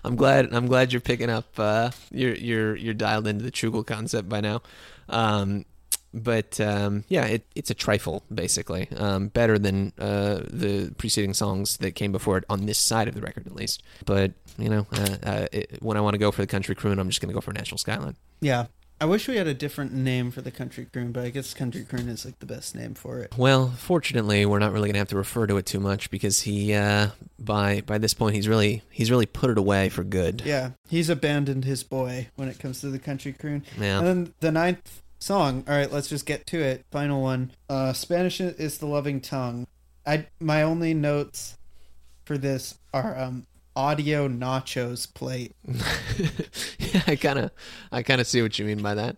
[0.04, 1.48] I'm glad I'm glad you're picking up.
[1.58, 4.62] Uh, you're you're you're dialed into the chugal concept by now.
[5.08, 5.66] Um,
[6.14, 8.88] but um, yeah, it, it's a trifle basically.
[8.96, 13.14] Um, better than uh, the preceding songs that came before it on this side of
[13.16, 13.84] the record, at least.
[14.06, 17.00] But you know, uh, uh, it, when I want to go for the country croon,
[17.00, 18.16] I'm just going to go for Nashville Skyline.
[18.42, 18.66] Yeah.
[19.02, 21.86] I wish we had a different name for the country croon, but I guess country
[21.86, 23.34] croon is like the best name for it.
[23.38, 26.42] Well, fortunately, we're not really going to have to refer to it too much because
[26.42, 30.42] he, uh, by by this point, he's really he's really put it away for good.
[30.46, 33.64] Yeah, he's abandoned his boy when it comes to the country croon.
[33.80, 34.00] Yeah.
[34.00, 35.64] And then the ninth song.
[35.68, 36.86] All right, let's just get to it.
[36.92, 37.52] Final one.
[37.70, 39.66] Uh, Spanish is the loving tongue.
[40.06, 41.58] I my only notes
[42.26, 43.48] for this are um,
[43.80, 45.56] audio nachos plate.
[46.80, 47.52] yeah, I kind of,
[47.94, 49.16] I kind of see what you mean by that.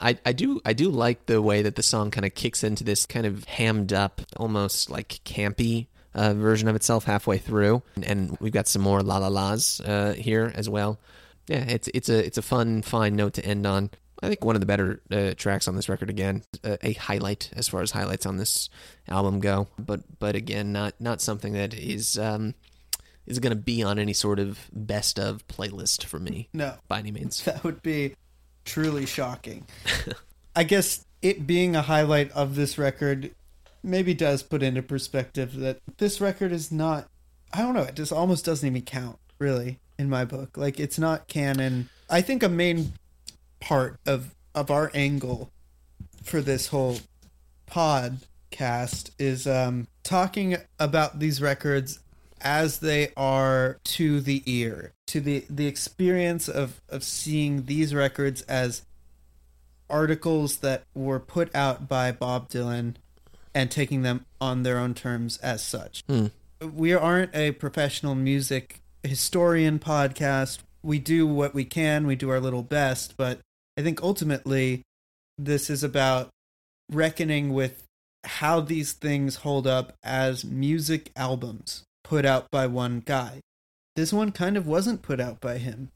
[0.00, 2.84] I, I do, I do like the way that the song kind of kicks into
[2.84, 8.36] this kind of hammed up, almost like campy uh, version of itself halfway through, and,
[8.38, 10.98] we've got some more la la las uh, here as well.
[11.46, 13.90] Yeah, it's it's a it's a fun, fine note to end on.
[14.22, 17.50] I think one of the better uh, tracks on this record again, a, a highlight
[17.54, 18.68] as far as highlights on this
[19.08, 19.68] album go.
[19.78, 22.54] But but again, not not something that is um,
[23.26, 26.98] is going to be on any sort of best of playlist for me No, by
[27.00, 27.42] any means.
[27.44, 28.14] that would be
[28.64, 29.66] truly shocking.
[30.56, 33.32] I guess it being a highlight of this record
[33.82, 37.08] maybe does put into perspective that this record is not.
[37.52, 37.82] I don't know.
[37.82, 40.56] It just almost doesn't even count, really, in my book.
[40.56, 41.88] Like it's not canon.
[42.10, 42.92] I think a main
[43.60, 45.50] part of of our angle
[46.22, 46.98] for this whole
[47.70, 52.00] podcast is um talking about these records
[52.40, 58.42] as they are to the ear to the the experience of of seeing these records
[58.42, 58.82] as
[59.88, 62.96] articles that were put out by Bob Dylan
[63.54, 66.02] and taking them on their own terms as such.
[66.08, 66.26] Hmm.
[66.60, 70.58] We aren't a professional music historian podcast.
[70.82, 73.38] We do what we can, we do our little best, but
[73.78, 74.82] I think ultimately
[75.38, 76.30] this is about
[76.90, 77.84] reckoning with
[78.24, 83.40] how these things hold up as music albums put out by one guy.
[83.96, 85.90] This one kind of wasn't put out by him.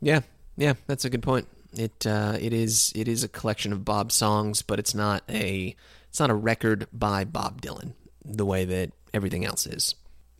[0.00, 0.20] Yeah,
[0.56, 1.46] yeah, that's a good point.
[1.76, 5.76] It uh, it is it is a collection of Bob songs, but it's not a
[6.08, 7.92] it's not a record by Bob Dylan
[8.24, 9.94] the way that everything else is.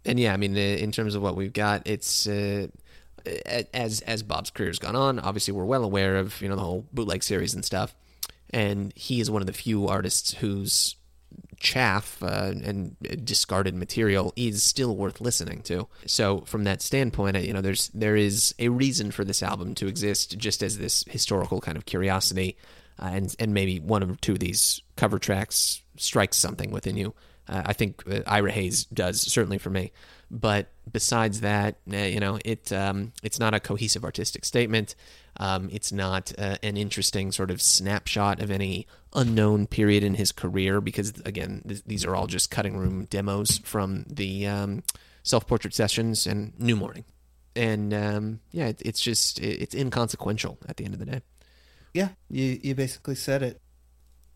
[0.05, 2.69] And yeah, I mean, in terms of what we've got, it's uh,
[3.75, 5.19] as as Bob's career's gone on.
[5.19, 7.95] Obviously, we're well aware of you know the whole bootleg series and stuff.
[8.53, 10.97] And he is one of the few artists whose
[11.61, 15.87] chaff uh, and discarded material is still worth listening to.
[16.07, 19.87] So from that standpoint, you know, there's there is a reason for this album to
[19.87, 22.57] exist, just as this historical kind of curiosity,
[22.99, 27.15] uh, and and maybe one or two of these cover tracks strikes something within you.
[27.47, 29.93] Uh, I think uh, Ira Hayes does certainly for me.
[30.31, 34.95] But besides that, eh, you know, it um, it's not a cohesive artistic statement.
[35.41, 40.33] Um, it's not uh, an interesting sort of snapshot of any unknown period in his
[40.33, 44.83] career because, again, th- these are all just cutting room demos from the um,
[45.23, 47.07] self portrait sessions and New Morning.
[47.57, 51.23] And um, yeah, it, it's just it, it's inconsequential at the end of the day.
[51.95, 53.63] Yeah, you you basically said it.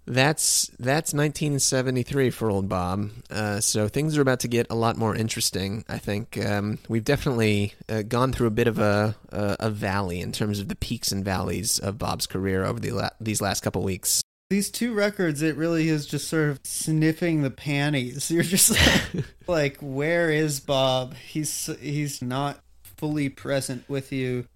[0.06, 3.10] That's that's 1973 for old Bob.
[3.30, 5.84] Uh, so things are about to get a lot more interesting.
[5.88, 10.20] I think um, we've definitely uh, gone through a bit of a, a, a valley
[10.20, 13.62] in terms of the peaks and valleys of Bob's career over the la- these last
[13.62, 14.20] couple weeks.
[14.50, 18.30] These two records, it really is just sort of sniffing the panties.
[18.30, 21.14] You're just like, like where is Bob?
[21.14, 22.60] He's he's not
[22.98, 24.46] fully present with you.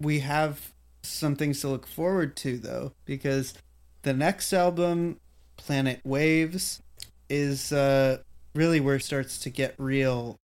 [0.00, 0.72] We have
[1.02, 3.52] some things to look forward to though, because
[4.02, 5.20] the next album,
[5.56, 6.82] Planet Waves,
[7.28, 8.18] is uh,
[8.54, 10.36] really where it starts to get real.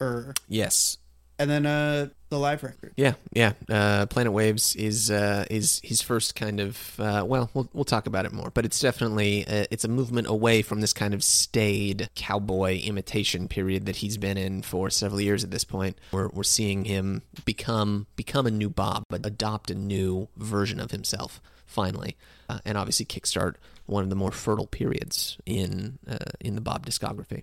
[0.00, 0.34] Er.
[0.48, 0.98] Yes.
[1.40, 2.92] And then uh, the live record.
[2.96, 3.52] Yeah, yeah.
[3.70, 8.08] Uh, Planet Waves is uh, is his first kind of uh, well, we'll we'll talk
[8.08, 11.22] about it more, but it's definitely uh, it's a movement away from this kind of
[11.22, 15.96] staid cowboy imitation period that he's been in for several years at this point.
[16.10, 20.90] We're we're seeing him become become a new Bob, but adopt a new version of
[20.90, 22.16] himself finally,
[22.48, 23.54] uh, and obviously kickstart
[23.86, 27.42] one of the more fertile periods in uh, in the Bob discography.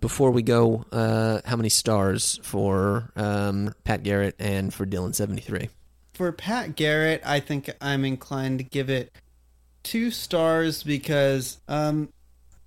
[0.00, 5.42] Before we go, uh, how many stars for um, Pat Garrett and for Dylan seventy
[5.42, 5.68] three?
[6.14, 9.12] For Pat Garrett, I think I'm inclined to give it
[9.82, 12.08] two stars because um,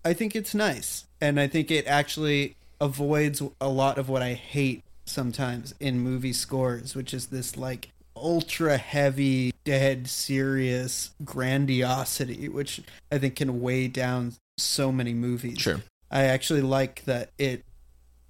[0.03, 4.33] I think it's nice, and I think it actually avoids a lot of what I
[4.33, 12.81] hate sometimes in movie scores, which is this like ultra heavy, dead serious grandiosity, which
[13.11, 15.59] I think can weigh down so many movies.
[15.59, 15.81] Sure.
[16.09, 17.63] I actually like that it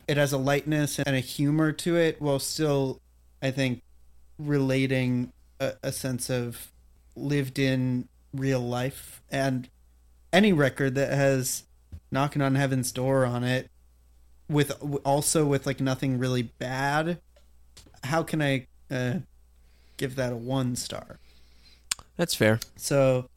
[0.07, 2.99] it has a lightness and a humor to it while still
[3.41, 3.81] I think
[4.37, 6.71] relating a, a sense of
[7.15, 9.69] lived in real life and
[10.33, 11.63] any record that has
[12.11, 13.69] knocking on heaven's door on it
[14.49, 14.71] with
[15.05, 17.19] also with like nothing really bad
[18.03, 19.15] how can i uh,
[19.97, 21.19] give that a one star.
[22.17, 22.59] That's fair.
[22.75, 23.27] So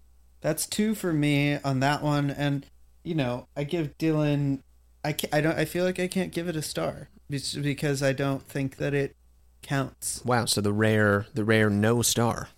[0.40, 2.66] that's two for me on that one, and
[3.04, 4.61] you know I give Dylan.
[5.04, 5.59] I can't, I don't.
[5.59, 9.14] I feel like I can't give it a star because I don't think that it
[9.62, 10.24] counts.
[10.24, 10.46] Wow.
[10.46, 12.48] So the rare, the rare no star.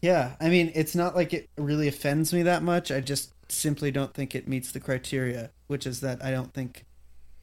[0.00, 2.90] Yeah, I mean, it's not like it really offends me that much.
[2.90, 6.84] I just simply don't think it meets the criteria, which is that I don't think,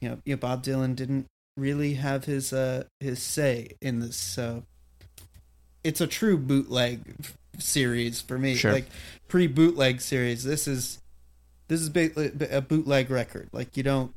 [0.00, 4.16] you know, you know Bob Dylan didn't really have his uh his say in this.
[4.16, 4.64] So
[5.84, 7.00] it's a true bootleg
[7.58, 8.54] series for me.
[8.54, 8.72] Sure.
[8.72, 8.86] Like
[9.28, 10.44] pre bootleg series.
[10.44, 10.98] This is
[11.68, 13.48] this is a bootleg record.
[13.52, 14.14] Like you don't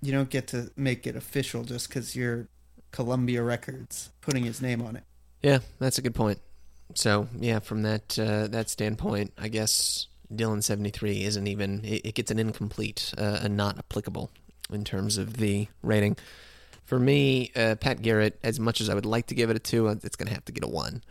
[0.00, 2.48] you don't get to make it official just because you're
[2.90, 5.04] Columbia Records putting his name on it.
[5.42, 6.38] Yeah, that's a good point.
[6.94, 12.06] So yeah, from that uh, that standpoint, I guess Dylan seventy three isn't even it,
[12.06, 14.30] it, gets an incomplete uh, and not applicable
[14.72, 16.16] in terms of the rating.
[16.88, 19.58] For me, uh, Pat Garrett, as much as I would like to give it a
[19.58, 21.04] two, uh, it's going to have to get a one.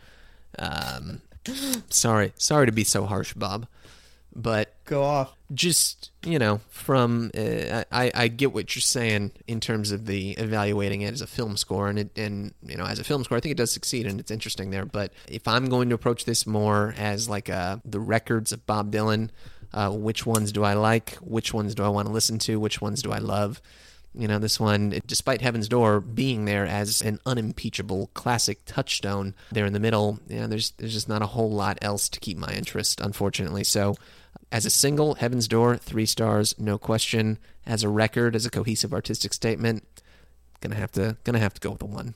[0.57, 1.21] Um,
[1.91, 3.67] sorry, sorry to be so harsh, Bob,
[4.35, 5.35] but go off.
[5.53, 10.31] Just you know, from uh, I, I get what you're saying in terms of the
[10.31, 13.37] evaluating it as a film score, and it, and you know, as a film score,
[13.37, 14.83] I think it does succeed, and it's interesting there.
[14.83, 18.91] But if I'm going to approach this more as like uh, the records of Bob
[18.91, 19.29] Dylan,
[19.75, 21.17] uh, which ones do I like?
[21.21, 22.59] Which ones do I want to listen to?
[22.59, 23.61] Which ones do I love?
[24.17, 29.65] You know, this one, despite Heaven's Door being there as an unimpeachable classic touchstone there
[29.65, 32.37] in the middle, you know, there's there's just not a whole lot else to keep
[32.37, 33.63] my interest, unfortunately.
[33.63, 33.95] So,
[34.51, 37.37] as a single, Heaven's Door, three stars, no question.
[37.65, 39.85] As a record, as a cohesive artistic statement,
[40.61, 42.15] gonna have to gonna have to go with the one.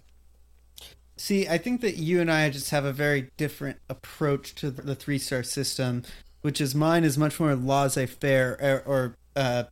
[1.18, 4.96] See, I think that you and I just have a very different approach to the
[4.96, 6.02] three star system,
[6.42, 9.66] which is mine is much more laissez faire, or, or uh,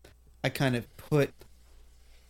[0.44, 1.34] I kind of put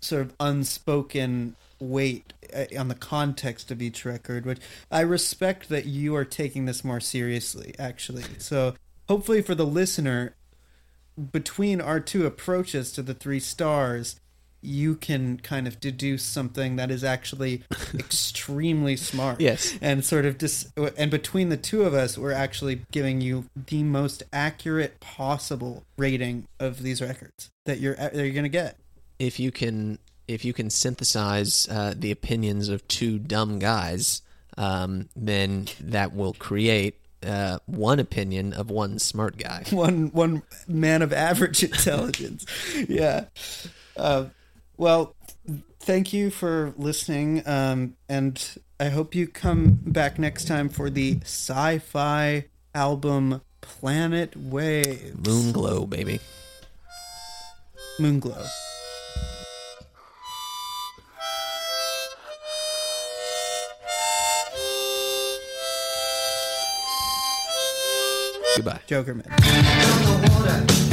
[0.01, 4.59] sort of unspoken weight uh, on the context of each record, which
[4.91, 8.25] I respect that you are taking this more seriously, actually.
[8.37, 8.75] So
[9.07, 10.35] hopefully for the listener,
[11.31, 14.19] between our two approaches to the three stars,
[14.61, 17.63] you can kind of deduce something that is actually
[17.93, 19.39] extremely smart.
[19.39, 19.77] Yes.
[19.81, 23.83] And sort of dis- and between the two of us, we're actually giving you the
[23.83, 28.77] most accurate possible rating of these records that you're that you're going to get.
[29.19, 34.21] If you can if you can synthesize uh, the opinions of two dumb guys,
[34.57, 39.63] um, then that will create uh, one opinion of one smart guy.
[39.71, 42.45] one one man of average intelligence.
[42.87, 43.25] yeah.
[43.97, 44.25] Uh,
[44.77, 45.15] well,
[45.79, 51.17] thank you for listening, um, and I hope you come back next time for the
[51.23, 55.27] sci-fi album Planet Waves.
[55.27, 56.21] Moon glow, baby.
[57.99, 58.47] Moonglow.
[68.61, 68.81] Goodbye.
[68.87, 70.88] Joker Man.